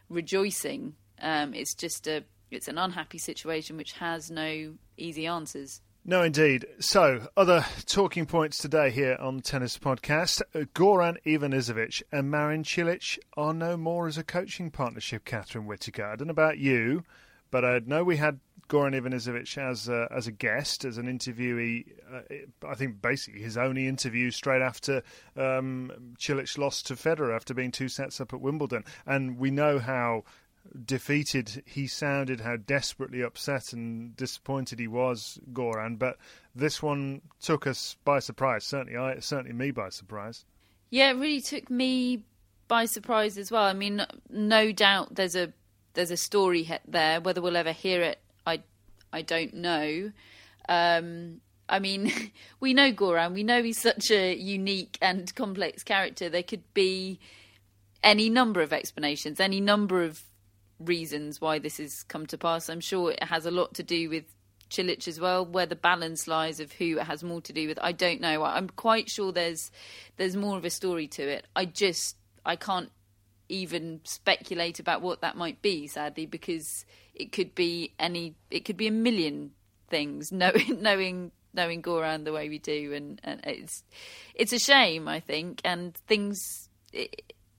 [0.08, 0.94] rejoicing.
[1.20, 5.80] Um, it's just a it's an unhappy situation which has no easy answers.
[6.02, 6.64] No, indeed.
[6.78, 10.40] So, other talking points today here on the Tennis Podcast.
[10.54, 16.06] Uh, Goran Ivanisevic and Marin Cilic are no more as a coaching partnership, Catherine Whitaker.
[16.06, 17.04] I don't know about you,
[17.50, 21.84] but I know we had Goran Ivanisevic as a, as a guest, as an interviewee.
[22.10, 25.02] Uh, I think basically his only interview straight after
[25.36, 28.84] um, Cilic lost to Federer after being two sets up at Wimbledon.
[29.04, 30.24] And we know how
[30.84, 35.98] defeated he sounded, how desperately upset and disappointed he was, Goran.
[35.98, 36.18] But
[36.54, 38.64] this one took us by surprise.
[38.64, 40.44] Certainly, I certainly me by surprise.
[40.90, 42.24] Yeah, it really took me
[42.68, 43.64] by surprise as well.
[43.64, 45.52] I mean, no doubt there's a
[45.94, 47.20] there's a story there.
[47.20, 48.62] Whether we'll ever hear it, I
[49.12, 50.12] I don't know.
[50.68, 52.12] Um, I mean,
[52.60, 53.34] we know Goran.
[53.34, 56.28] We know he's such a unique and complex character.
[56.28, 57.18] There could be
[58.02, 60.22] any number of explanations, any number of
[60.80, 62.68] reasons why this has come to pass.
[62.68, 64.24] I'm sure it has a lot to do with
[64.70, 65.44] Cilic as well.
[65.44, 68.42] Where the balance lies of who it has more to do with, I don't know.
[68.42, 69.70] I'm quite sure there's
[70.16, 71.46] there's more of a story to it.
[71.54, 72.90] I just I can't
[73.48, 78.76] even speculate about what that might be, sadly, because it could be any it could
[78.76, 79.52] be a million
[79.88, 80.32] things.
[80.32, 83.82] Knowing knowing knowing Goran the way we do, and, and it's
[84.34, 86.68] it's a shame, I think, and things.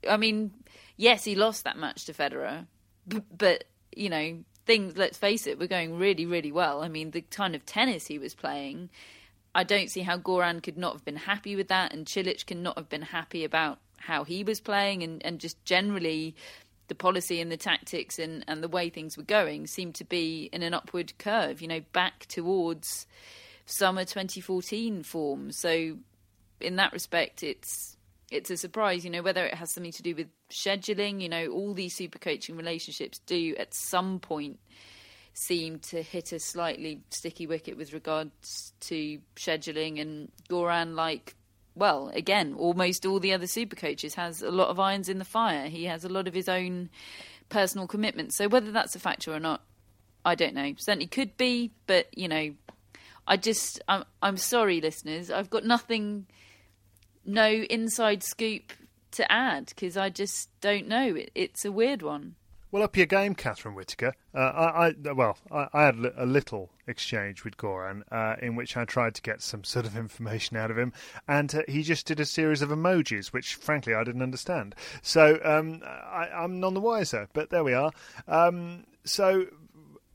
[0.10, 0.52] I mean,
[0.98, 2.66] yes, he lost that match to Federer,
[3.08, 4.98] but you know things.
[4.98, 6.84] Let's face it, we're going really, really well.
[6.84, 8.90] I mean, the kind of tennis he was playing,
[9.54, 12.64] I don't see how Goran could not have been happy with that, and Cilic can
[12.64, 16.36] not have been happy about how he was playing, and and just generally.
[16.88, 20.50] The policy and the tactics and, and the way things were going seemed to be
[20.52, 23.08] in an upward curve, you know, back towards
[23.66, 25.54] summer 2014 form.
[25.54, 25.98] So,
[26.60, 27.91] in that respect, it's
[28.32, 31.48] it's a surprise, you know, whether it has something to do with scheduling, you know,
[31.48, 34.60] all these super coaching relationships do at some point
[35.34, 41.36] seem to hit a slightly sticky wicket with regards to scheduling and Goran like
[41.74, 45.26] well, again, almost all the other super coaches has a lot of irons in the
[45.26, 45.70] fire.
[45.70, 46.90] He has a lot of his own
[47.48, 48.36] personal commitments.
[48.36, 49.62] So whether that's a factor or not,
[50.26, 50.74] I don't know.
[50.78, 52.54] Certainly could be, but you know,
[53.26, 55.32] I just I'm I'm sorry listeners.
[55.32, 56.28] I've got nothing
[57.26, 58.74] no inside scoop
[59.12, 61.16] to add because I just don't know.
[61.16, 62.36] It, it's a weird one.
[62.72, 64.14] Well, up your game, Catherine Whitaker.
[64.34, 68.78] Uh, I, I, well, I, I, had a little exchange with Goran uh, in which
[68.78, 70.94] I tried to get some sort of information out of him,
[71.28, 74.74] and uh, he just did a series of emojis, which frankly I didn't understand.
[75.02, 77.28] So um, I, am none the wiser.
[77.34, 77.92] But there we are.
[78.30, 79.48] Um, so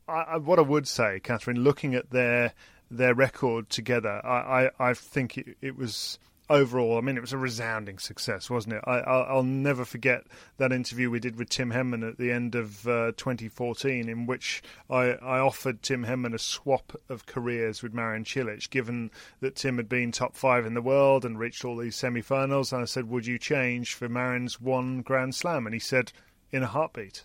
[0.07, 2.55] what I would say, Catherine, looking at their
[2.91, 7.39] their record together, I, I, think it, it was overall, I mean, it was a
[7.39, 8.85] resounding success, wasn't it?
[8.85, 10.25] I, will never forget
[10.59, 14.63] that interview we did with Tim Henman at the end of uh, 2014, in which
[14.89, 19.77] I, I, offered Tim Henman a swap of careers with Marin Cilic, given that Tim
[19.77, 22.73] had been top five in the world and reached all these semi-finals.
[22.73, 26.13] And I said, "Would you change for Marin's one Grand Slam?" And he said,
[26.51, 27.25] "In a heartbeat."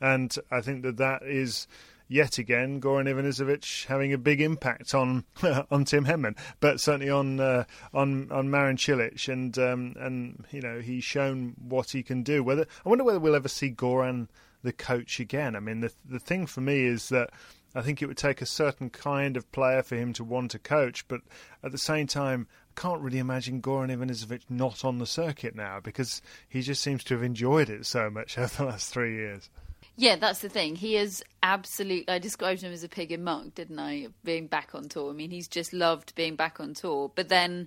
[0.00, 1.66] And I think that that is
[2.08, 5.24] yet again Goran Ivanisevic having a big impact on
[5.70, 10.60] on Tim Henman, but certainly on uh, on on Marin Cilic, and um, and you
[10.60, 12.42] know he's shown what he can do.
[12.42, 14.28] Whether I wonder whether we'll ever see Goran
[14.62, 15.54] the coach again.
[15.54, 17.30] I mean, the the thing for me is that.
[17.74, 20.58] I think it would take a certain kind of player for him to want to
[20.58, 21.20] coach, but
[21.62, 25.78] at the same time, I can't really imagine Goran Ivanisevic not on the circuit now
[25.78, 29.50] because he just seems to have enjoyed it so much over the last three years.
[30.00, 30.76] Yeah, that's the thing.
[30.76, 32.08] He is absolute.
[32.08, 34.06] I described him as a pig in muck, didn't I?
[34.22, 35.10] Being back on tour.
[35.10, 37.10] I mean, he's just loved being back on tour.
[37.12, 37.66] But then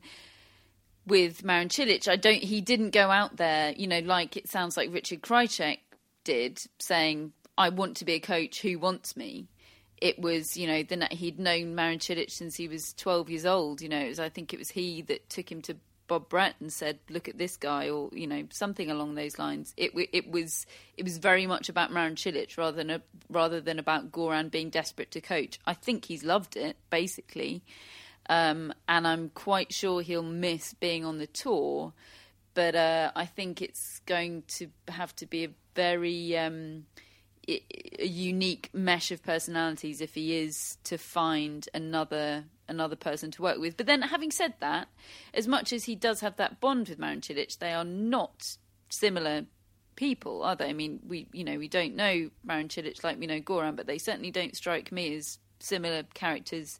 [1.05, 2.41] with Marin Cilic, I don't.
[2.41, 5.79] He didn't go out there, you know, like it sounds like Richard Krajicek
[6.23, 9.49] did, saying, "I want to be a coach who wants me."
[9.97, 13.81] It was, you know, the, he'd known Marin Cilic since he was 12 years old.
[13.81, 15.75] You know, was, I think it was he that took him to
[16.11, 19.73] Bob Brett and said, "Look at this guy," or you know something along those lines.
[19.77, 20.65] It it was
[20.97, 24.69] it was very much about Marin Cilic rather than a, rather than about Goran being
[24.69, 25.57] desperate to coach.
[25.65, 27.63] I think he's loved it basically,
[28.27, 31.93] um, and I'm quite sure he'll miss being on the tour.
[32.55, 36.87] But uh, I think it's going to have to be a very um,
[37.47, 43.59] a unique mesh of personalities if he is to find another another person to work
[43.59, 43.77] with.
[43.77, 44.87] But then, having said that,
[45.33, 48.57] as much as he does have that bond with Marin Cilic, they are not
[48.89, 49.45] similar
[49.95, 50.69] people, are they?
[50.69, 53.85] I mean, we you know we don't know Marin Cilic like we know Goran, but
[53.85, 56.79] they certainly don't strike me as similar characters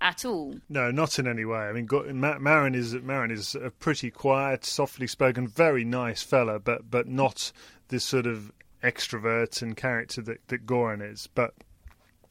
[0.00, 0.56] at all.
[0.68, 1.58] No, not in any way.
[1.58, 1.88] I mean,
[2.20, 7.52] Marin is Marin is a pretty quiet, softly spoken, very nice fella, but but not
[7.88, 11.28] this sort of extrovert and character that, that Goran is.
[11.34, 11.54] But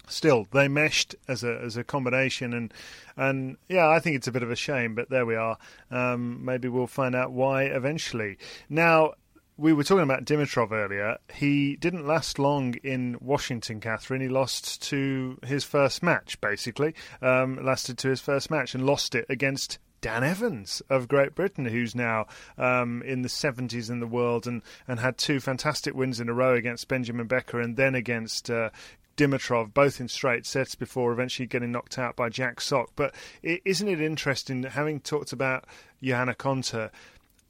[0.08, 2.74] still they meshed as a as a combination and
[3.16, 5.58] and yeah I think it's a bit of a shame but there we are
[5.92, 8.38] um, maybe we'll find out why eventually
[8.70, 9.14] now
[9.58, 11.18] we were talking about Dimitrov earlier.
[11.34, 14.20] He didn't last long in Washington, Catherine.
[14.20, 16.94] He lost to his first match, basically.
[17.22, 21.66] Um, lasted to his first match and lost it against Dan Evans of Great Britain,
[21.66, 22.28] who's now
[22.58, 26.34] um, in the 70s in the world and, and had two fantastic wins in a
[26.34, 28.70] row against Benjamin Becker and then against uh,
[29.18, 32.92] Dimitrov, both in straight sets before eventually getting knocked out by Jack Sock.
[32.96, 33.14] But
[33.44, 35.66] isn't it interesting, having talked about
[36.02, 36.92] Johanna Konta,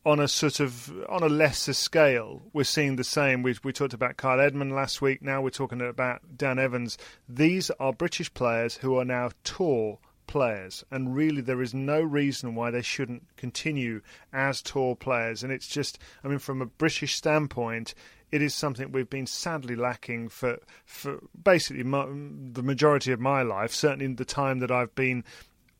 [0.05, 3.41] on a sort of on a lesser scale, we're seeing the same.
[3.41, 5.22] We we talked about Kyle Edmund last week.
[5.22, 6.97] Now we're talking about Dan Evans.
[7.28, 9.97] These are British players who are now tour
[10.28, 14.01] players, and really there is no reason why they shouldn't continue
[14.32, 15.43] as tour players.
[15.43, 17.95] And it's just, I mean, from a British standpoint,
[18.32, 23.41] it is something we've been sadly lacking for for basically my, the majority of my
[23.41, 23.73] life.
[23.73, 25.23] Certainly, in the time that I've been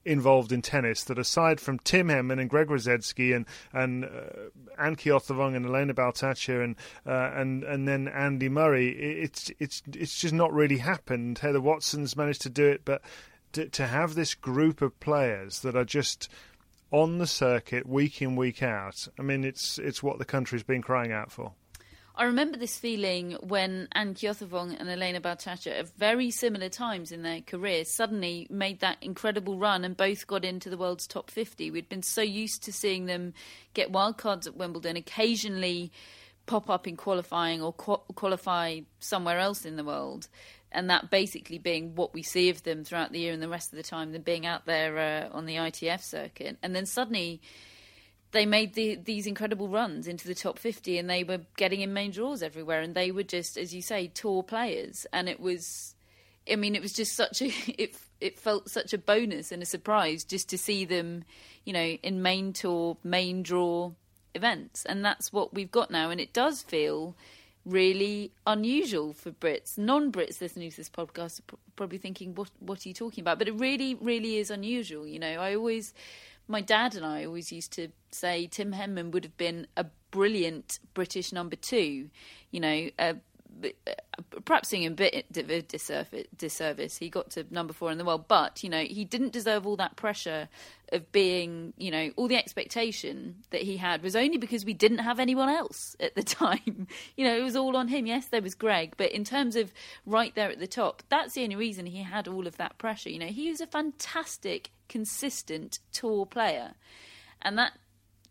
[0.06, 4.10] involved in tennis that aside from Tim Henman and Greg Rusedski and and uh,
[4.78, 6.76] Anne Keothavong and Elena Baltacha and
[7.06, 11.40] uh, and and then Andy Murray, it's it's it's just not really happened.
[11.40, 13.02] Heather Watson's managed to do it, but
[13.54, 16.30] to, to have this group of players that are just
[16.92, 20.82] on the circuit week in week out, I mean, it's it's what the country's been
[20.82, 21.54] crying out for.
[22.18, 27.24] I remember this feeling when Anne Keothavong and Elena Baltacha, at very similar times in
[27.24, 31.72] their careers, suddenly made that incredible run and both got into the world's top 50.
[31.72, 33.34] We'd been so used to seeing them
[33.74, 35.92] get wildcards at Wimbledon, occasionally
[36.46, 40.30] pop up in qualifying or qualify somewhere else in the world.
[40.72, 43.74] And that basically being what we see of them throughout the year and the rest
[43.74, 44.98] of the time, them being out there
[45.34, 46.58] uh, on the ITF circuit.
[46.64, 47.42] And then suddenly
[48.36, 51.94] they made the, these incredible runs into the top 50 and they were getting in
[51.94, 55.96] main draws everywhere and they were just as you say tour players and it was
[56.52, 57.46] i mean it was just such a
[57.82, 61.24] it it felt such a bonus and a surprise just to see them
[61.64, 63.92] you know in main tour main draw
[64.34, 67.16] events and that's what we've got now and it does feel
[67.66, 69.76] really unusual for Brits.
[69.76, 73.48] Non-Brits listening to this podcast are probably thinking, "What what are you talking about?" But
[73.48, 75.08] it really, really is unusual.
[75.08, 75.92] You know, I always
[76.48, 80.80] my dad and I always used to say Tim Henman would have been a brilliant
[80.94, 82.10] British number two.
[82.52, 83.14] You know, uh,
[84.44, 86.98] perhaps doing a bit of a disservice.
[86.98, 89.78] He got to number four in the world, but you know he didn't deserve all
[89.78, 90.50] that pressure
[90.92, 95.00] of being, you know, all the expectation that he had was only because we didn't
[95.00, 96.88] have anyone else at the time.
[97.18, 98.06] you know, it was all on him.
[98.06, 99.74] Yes, there was Greg, but in terms of
[100.06, 103.10] right there at the top, that's the only reason he had all of that pressure.
[103.10, 106.74] You know, he was a fantastic consistent tour player.
[107.42, 107.74] And that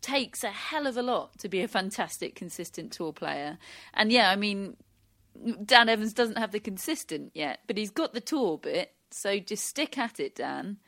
[0.00, 3.58] takes a hell of a lot to be a fantastic, consistent tour player.
[3.94, 4.76] And yeah, I mean,
[5.64, 8.92] Dan Evans doesn't have the consistent yet, but he's got the tour bit.
[9.10, 10.78] So just stick at it, Dan.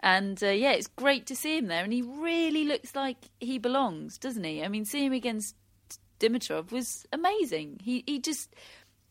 [0.00, 1.84] And uh, yeah, it's great to see him there.
[1.84, 4.62] And he really looks like he belongs, doesn't he?
[4.62, 5.54] I mean, seeing him against
[6.20, 7.80] Dimitrov was amazing.
[7.82, 8.54] He he just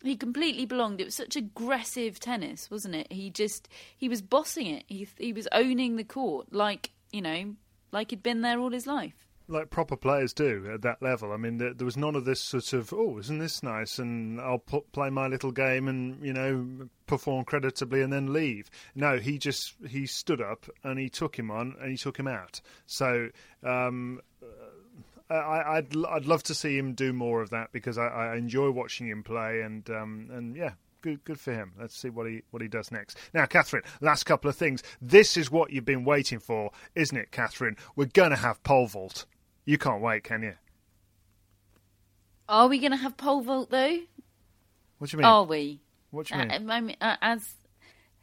[0.04, 1.02] he completely belonged.
[1.02, 3.12] It was such aggressive tennis, wasn't it?
[3.12, 4.84] He just he was bossing it.
[4.88, 7.56] He he was owning the court like you know,
[7.92, 9.26] like he'd been there all his life.
[9.48, 11.32] Like proper players do at that level.
[11.32, 13.98] I mean, there, there was none of this sort of oh, isn't this nice?
[13.98, 18.70] And I'll put, play my little game and you know perform creditably and then leave.
[18.94, 22.28] No, he just he stood up and he took him on and he took him
[22.28, 22.62] out.
[22.86, 23.30] So
[23.64, 24.22] um,
[25.30, 28.72] I, would I'd love to see him do more of that because I, I enjoy
[28.72, 30.72] watching him play and um, and yeah,
[31.02, 31.74] good good for him.
[31.80, 33.18] Let's see what he what he does next.
[33.34, 34.84] Now, Catherine, last couple of things.
[35.02, 37.78] This is what you've been waiting for, isn't it, Catherine?
[37.96, 39.26] We're going to have pole vault.
[39.66, 40.56] You can't wait, can you?
[42.48, 44.00] Are we going to have pole vault though?
[44.98, 45.28] What do you mean?
[45.28, 45.82] Are we?
[46.12, 46.70] What do you mean?
[46.70, 47.48] Uh, I mean uh, as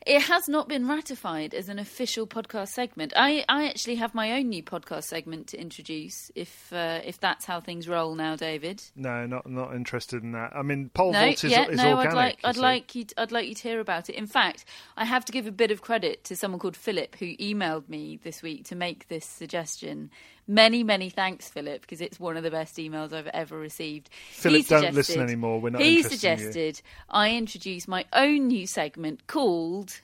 [0.06, 3.12] it has not been ratified as an official podcast segment.
[3.16, 7.44] I, I actually have my own new podcast segment to introduce, if uh, if that's
[7.44, 8.82] how things roll now, David.
[8.94, 10.52] No, not not interested in that.
[10.54, 12.06] I mean, pole no, vault is, yeah, is no, organic.
[12.06, 12.60] I'd like I'd see.
[12.60, 14.14] like you to, I'd like you to hear about it.
[14.14, 14.64] In fact,
[14.96, 18.20] I have to give a bit of credit to someone called Philip who emailed me
[18.22, 20.10] this week to make this suggestion.
[20.48, 24.10] Many, many thanks, Philip, because it's one of the best emails I've ever received.
[24.30, 25.60] Philip, don't listen anymore.
[25.60, 25.82] We're not.
[25.82, 26.80] He suggested
[27.10, 30.00] I introduce my own new segment called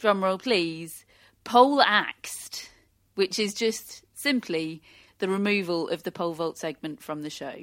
[0.00, 1.04] drumroll please,
[1.44, 2.70] pole axed,
[3.14, 4.82] which is just simply
[5.18, 7.54] the removal of the pole vault segment from the show.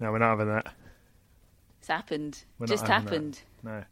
[0.00, 0.72] No, we're not having that.
[1.78, 2.44] It's happened.
[2.58, 3.40] We're just happened.
[3.64, 3.86] That.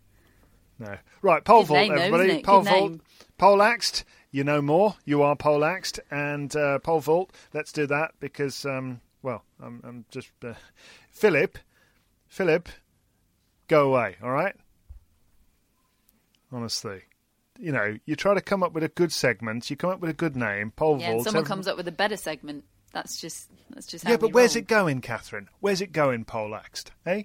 [0.78, 0.86] No.
[0.86, 0.96] No.
[1.22, 2.28] Right, pole Good vault, name, everybody.
[2.28, 2.90] Though, pole vault.
[2.90, 3.00] Name.
[3.38, 4.04] Pole axed.
[4.36, 4.96] You know more.
[5.06, 5.98] You are pole axed.
[6.10, 7.32] And uh, pole vault.
[7.54, 10.30] Let's do that because, um, well, I'm, I'm just.
[10.44, 10.52] Uh,
[11.10, 11.56] Philip.
[12.28, 12.68] Philip,
[13.66, 14.54] go away, all right?
[16.52, 17.04] Honestly,
[17.58, 20.10] you know, you try to come up with a good segment, you come up with
[20.10, 21.24] a good name, pole Yeah, vault.
[21.24, 22.64] someone every- comes up with a better segment.
[22.92, 24.60] That's just that's just how Yeah, but where's roll.
[24.62, 25.48] it going, Catherine?
[25.60, 26.90] Where's it going, poleaxed?
[27.06, 27.22] Eh?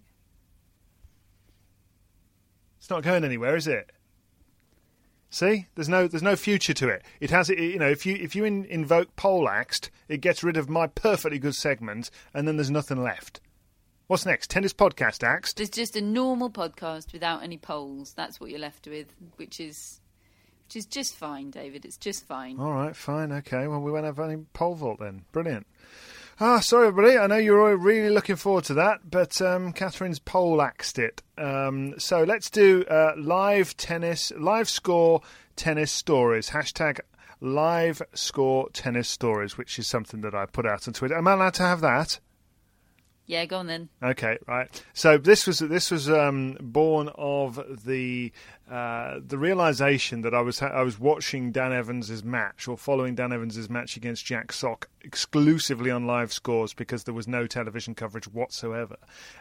[2.77, 3.91] It's not going anywhere, is it?
[5.33, 7.03] See, there's no there's no future to it.
[7.21, 7.57] It has it.
[7.57, 11.39] You know, if you if you in, invoke poleaxed, it gets rid of my perfectly
[11.39, 13.39] good segment, and then there's nothing left.
[14.07, 14.49] What's next?
[14.49, 15.55] Tennis podcast axed.
[15.55, 18.13] There's just a normal podcast without any polls.
[18.13, 19.07] That's what you're left with,
[19.37, 20.01] which is
[20.67, 21.85] which is just fine, David.
[21.85, 22.59] It's just fine.
[22.59, 23.67] All right, fine, okay.
[23.67, 25.23] Well, we won't have any pole vault then.
[25.31, 25.65] Brilliant.
[26.43, 27.19] Ah, sorry, everybody.
[27.19, 31.21] I know you're all really looking forward to that, but um, Catherine's poleaxed it.
[31.37, 35.21] Um, so let's do uh, live tennis, live score
[35.55, 36.49] tennis stories.
[36.49, 37.01] Hashtag
[37.41, 41.15] live score tennis stories, which is something that I put out on Twitter.
[41.15, 42.19] Am I allowed to have that?
[43.31, 43.87] Yeah, go on then.
[44.03, 44.83] Okay, right.
[44.91, 48.33] So this was this was um, born of the
[48.69, 53.31] uh, the realization that I was I was watching Dan Evans's match or following Dan
[53.31, 58.27] Evans's match against Jack Sock exclusively on live scores because there was no television coverage
[58.27, 58.97] whatsoever,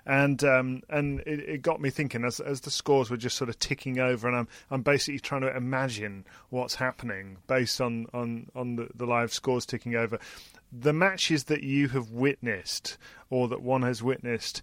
[0.06, 3.50] and um, and it, it got me thinking as as the scores were just sort
[3.50, 8.50] of ticking over, and I'm I'm basically trying to imagine what's happening based on on
[8.54, 10.20] on the, the live scores ticking over.
[10.72, 12.96] The matches that you have witnessed
[13.28, 14.62] or that one has witnessed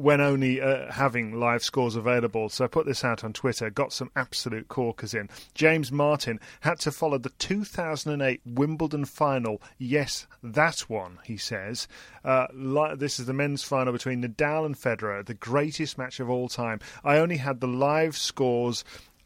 [0.00, 2.48] when only uh, having live scores available.
[2.48, 5.28] So I put this out on Twitter, got some absolute corkers in.
[5.52, 9.60] James Martin had to follow the 2008 Wimbledon final.
[9.76, 11.86] Yes, that one, he says.
[12.24, 16.30] Uh, li- this is the men's final between Nadal and Federer, the greatest match of
[16.30, 16.80] all time.
[17.04, 18.84] I only had the live scores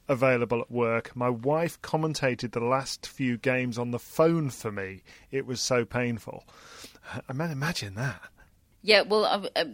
[0.08, 1.14] available at work.
[1.16, 5.02] My wife commentated the last few games on the phone for me.
[5.30, 6.44] It was so painful.
[7.28, 8.20] I mean, imagine that.
[8.82, 9.64] Yeah, well, uh, uh,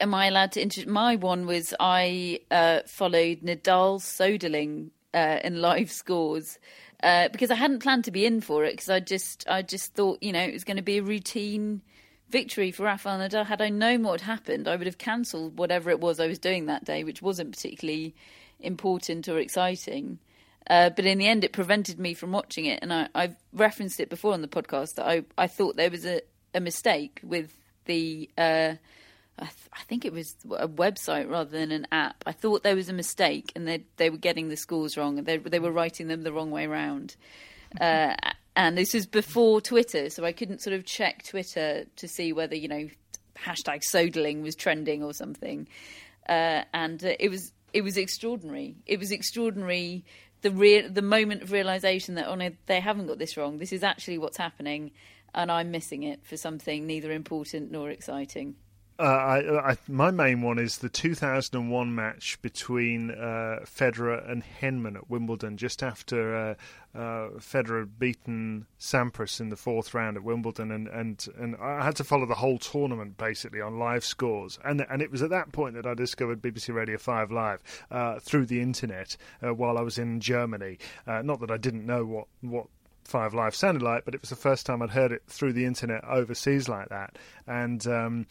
[0.00, 0.60] am I allowed to?
[0.60, 6.58] Inter- my one was I uh, followed Nadal Soderling uh, in live scores
[7.02, 9.94] uh, because I hadn't planned to be in for it because I just I just
[9.94, 11.80] thought you know it was going to be a routine
[12.28, 13.46] victory for Rafael Nadal.
[13.46, 16.38] Had I known what had happened, I would have cancelled whatever it was I was
[16.38, 18.14] doing that day, which wasn't particularly
[18.62, 20.18] important or exciting.
[20.68, 23.98] Uh, but in the end, it prevented me from watching it, and I, I've referenced
[23.98, 26.20] it before on the podcast that I, I thought there was a,
[26.54, 27.52] a mistake with
[27.86, 28.74] the uh,
[29.40, 32.22] I, th- I think it was a website rather than an app.
[32.26, 35.26] I thought there was a mistake, and they they were getting the scores wrong, and
[35.26, 37.16] they they were writing them the wrong way around.
[37.80, 38.14] Uh,
[38.54, 42.54] and this was before Twitter, so I couldn't sort of check Twitter to see whether
[42.54, 42.88] you know
[43.36, 45.66] hashtag Soderling was trending or something.
[46.28, 48.76] Uh, and uh, it was it was extraordinary.
[48.86, 50.04] It was extraordinary.
[50.42, 53.58] The the moment of realization that oh no, they haven't got this wrong.
[53.58, 54.92] This is actually what's happening,
[55.34, 58.56] and I'm missing it for something neither important nor exciting.
[59.00, 64.94] Uh, I, I, my main one is the 2001 match between uh, Federer and Henman
[64.94, 66.54] at Wimbledon, just after uh,
[66.94, 71.82] uh, Federer had beaten Sampras in the fourth round at Wimbledon, and, and, and I
[71.82, 75.30] had to follow the whole tournament basically on live scores, and and it was at
[75.30, 79.80] that point that I discovered BBC Radio Five Live uh, through the internet while I
[79.82, 80.76] was in Germany.
[81.06, 82.66] Not that I didn't know what what
[83.04, 85.64] Five Live sounded like, but it was the first time I'd heard it through the
[85.64, 87.86] internet overseas like that, and.
[87.86, 88.26] Um,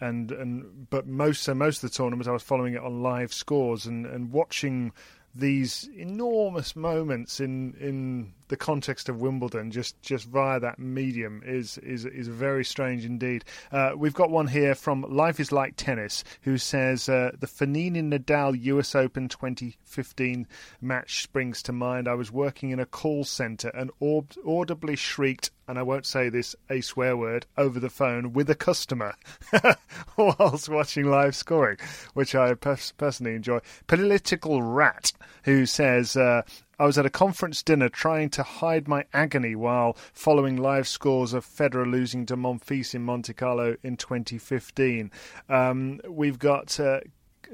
[0.00, 3.32] and and but most so most of the tournament I was following it on live
[3.32, 4.92] scores and, and watching
[5.34, 11.76] these enormous moments in in the context of Wimbledon just just via that medium is
[11.78, 13.44] is is very strange indeed.
[13.72, 18.00] Uh, we've got one here from Life is Like Tennis who says uh, the Fognini
[18.00, 20.46] Nadal US Open 2015
[20.80, 22.06] match springs to mind.
[22.06, 26.28] I was working in a call center and aud- audibly shrieked and I won't say
[26.28, 29.14] this a swear word over the phone with a customer
[30.16, 31.78] whilst watching live scoring,
[32.12, 33.60] which I pers- personally enjoy.
[33.86, 35.12] Political Rat,
[35.44, 36.42] who says, uh,
[36.78, 41.32] I was at a conference dinner trying to hide my agony while following live scores
[41.32, 45.10] of Federer losing to Monfils in Monte Carlo in 2015.
[45.48, 46.78] Um, we've got.
[46.78, 47.00] Uh,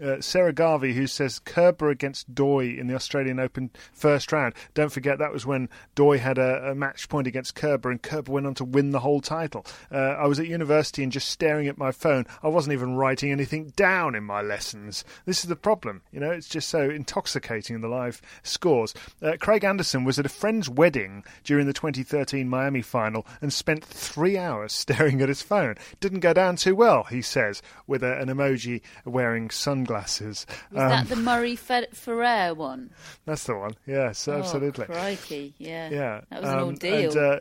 [0.02, 4.54] uh, Sarah Garvey, who says Kerber against Doi in the Australian Open first round.
[4.74, 8.32] Don't forget that was when Doi had a, a match point against Kerber, and Kerber
[8.32, 9.64] went on to win the whole title.
[9.90, 12.26] Uh, I was at university and just staring at my phone.
[12.42, 15.04] I wasn't even writing anything down in my lessons.
[15.26, 16.30] This is the problem, you know.
[16.30, 18.94] It's just so intoxicating in the live scores.
[19.22, 23.84] Uh, Craig Anderson was at a friend's wedding during the 2013 Miami final and spent
[23.84, 25.76] three hours staring at his phone.
[26.00, 29.89] Didn't go down too well, he says, with a, an emoji wearing sunglasses.
[29.90, 30.46] Was
[30.82, 32.90] Um, that the Murray Fer- Ferrer one?
[33.26, 33.72] That's the one.
[33.86, 34.86] Yes, absolutely.
[34.88, 35.90] Oh, crikey, yeah.
[35.90, 37.10] Yeah, That was an um, ordeal.
[37.10, 37.40] And, uh,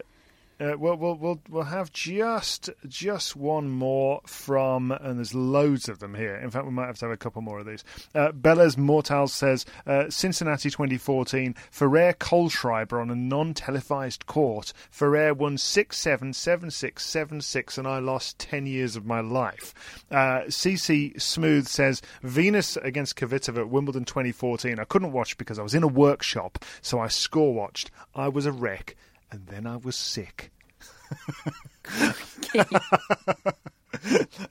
[0.60, 6.00] Uh, we'll, we'll we'll we'll have just just one more from, and there's loads of
[6.00, 6.36] them here.
[6.36, 7.84] In fact, we might have to have a couple more of these.
[8.14, 14.74] Uh, Bella's Mortals says uh, Cincinnati 2014 Ferrer Kohlschreiber on a non-televised court.
[14.92, 19.22] Ferrer won six seven seven six seven six, and I lost ten years of my
[19.22, 19.74] life.
[20.12, 24.78] Uh, CC Smooth says Venus against Kvitova at Wimbledon 2014.
[24.78, 27.92] I couldn't watch because I was in a workshop, so I score watched.
[28.14, 28.98] I was a wreck
[29.32, 30.52] and then I was sick.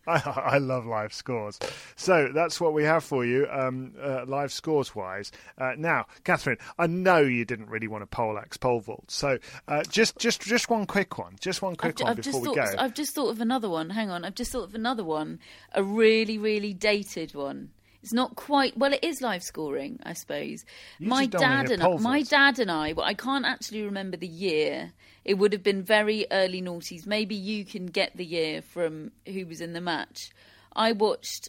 [0.06, 1.58] I, I, love live scores.
[1.96, 5.30] So that's what we have for you, um, uh, live scores wise.
[5.56, 9.84] Uh, now, Catherine, I know you didn't really want to poleaxe pole vault, so uh,
[9.84, 12.56] just just just one quick one, just one quick I've, one I've before we thought,
[12.56, 12.74] go.
[12.78, 13.90] I've just thought of another one.
[13.90, 15.38] Hang on, I've just thought of another one,
[15.72, 17.70] a really really dated one.
[18.02, 18.92] It's not quite well.
[18.92, 20.64] It is live scoring, I suppose.
[20.98, 22.92] You my just don't wanna dad and pole my dad and I.
[22.92, 24.92] Well, I can't actually remember the year.
[25.24, 27.06] It would have been very early noughties.
[27.06, 30.30] Maybe you can get the year from who was in the match.
[30.74, 31.48] I watched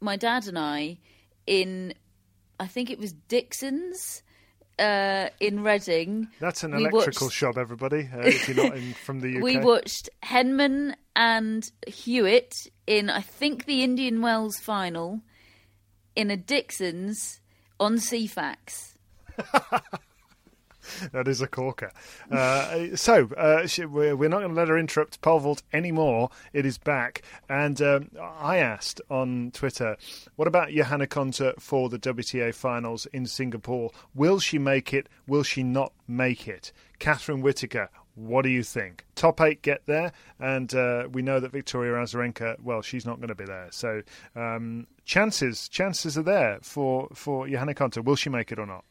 [0.00, 0.98] my dad and I
[1.46, 1.94] in,
[2.60, 4.22] I think it was Dixon's
[4.78, 6.28] uh, in Reading.
[6.38, 8.08] That's an electrical watched- shop, everybody.
[8.14, 12.54] Uh, if you're not in, from the UK, We watched Henman and Hewitt
[12.86, 15.20] in, I think, the Indian Wells final
[16.18, 17.40] in a Dixon's
[17.78, 18.96] on Ceefax.
[21.12, 21.92] that is a corker.
[22.28, 26.30] Uh, so uh, we're, not going to let her interrupt pole anymore.
[26.52, 29.96] It is back, and um, I asked on Twitter,
[30.34, 33.92] "What about Johanna Konta for the WTA finals in Singapore?
[34.12, 35.08] Will she make it?
[35.28, 37.90] Will she not make it?" Catherine Whitaker.
[38.18, 39.04] What do you think?
[39.14, 42.60] Top eight get there, and uh, we know that Victoria Azarenka.
[42.60, 44.02] Well, she's not going to be there, so
[44.34, 48.04] um, chances chances are there for for Johanna Konta.
[48.04, 48.84] Will she make it or not?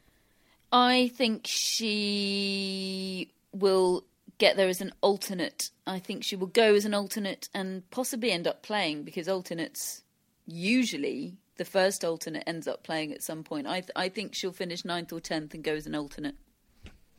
[0.72, 4.06] I think she will
[4.38, 5.72] get there as an alternate.
[5.86, 10.04] I think she will go as an alternate and possibly end up playing because alternates
[10.46, 13.68] usually the first alternate ends up playing at some point.
[13.68, 16.36] I th- I think she'll finish ninth or tenth and go as an alternate.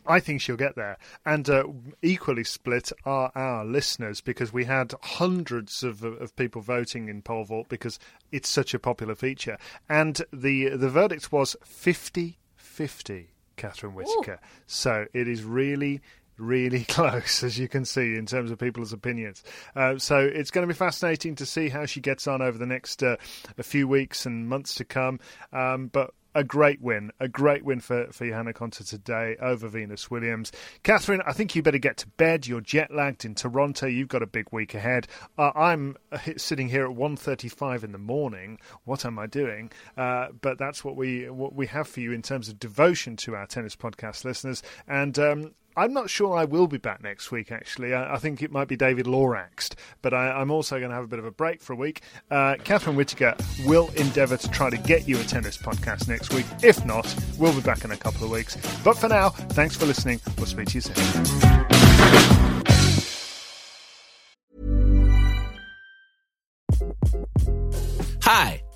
[0.08, 0.96] I think she'll get there.
[1.24, 1.64] And uh,
[2.02, 7.44] equally split are our listeners because we had hundreds of, of people voting in pole
[7.44, 7.98] vault because
[8.32, 9.58] it's such a popular feature.
[9.88, 12.38] And the the verdict was 50
[12.78, 14.38] 50, Catherine Whitaker.
[14.66, 16.00] So it is really.
[16.40, 19.42] Really close, as you can see, in terms of people's opinions.
[19.74, 22.64] Uh, so it's going to be fascinating to see how she gets on over the
[22.64, 23.16] next uh,
[23.58, 25.18] a few weeks and months to come.
[25.52, 30.08] Um, but a great win, a great win for, for Johanna Konta today over Venus
[30.08, 30.52] Williams.
[30.84, 32.46] Catherine, I think you better get to bed.
[32.46, 33.88] You're jet lagged in Toronto.
[33.88, 35.08] You've got a big week ahead.
[35.36, 35.96] Uh, I'm
[36.36, 38.60] sitting here at 1.35 in the morning.
[38.84, 39.72] What am I doing?
[39.96, 43.34] Uh, but that's what we what we have for you in terms of devotion to
[43.34, 44.62] our tennis podcast listeners.
[44.86, 47.94] And um, I'm not sure I will be back next week, actually.
[47.94, 51.04] I, I think it might be David Loraxed, but I, I'm also going to have
[51.04, 52.02] a bit of a break for a week.
[52.32, 56.46] Uh, Catherine Whitaker will endeavour to try to get you a tennis podcast next week.
[56.64, 58.56] If not, we'll be back in a couple of weeks.
[58.82, 60.20] But for now, thanks for listening.
[60.36, 60.94] We'll speak to you soon.
[68.22, 68.62] Hi,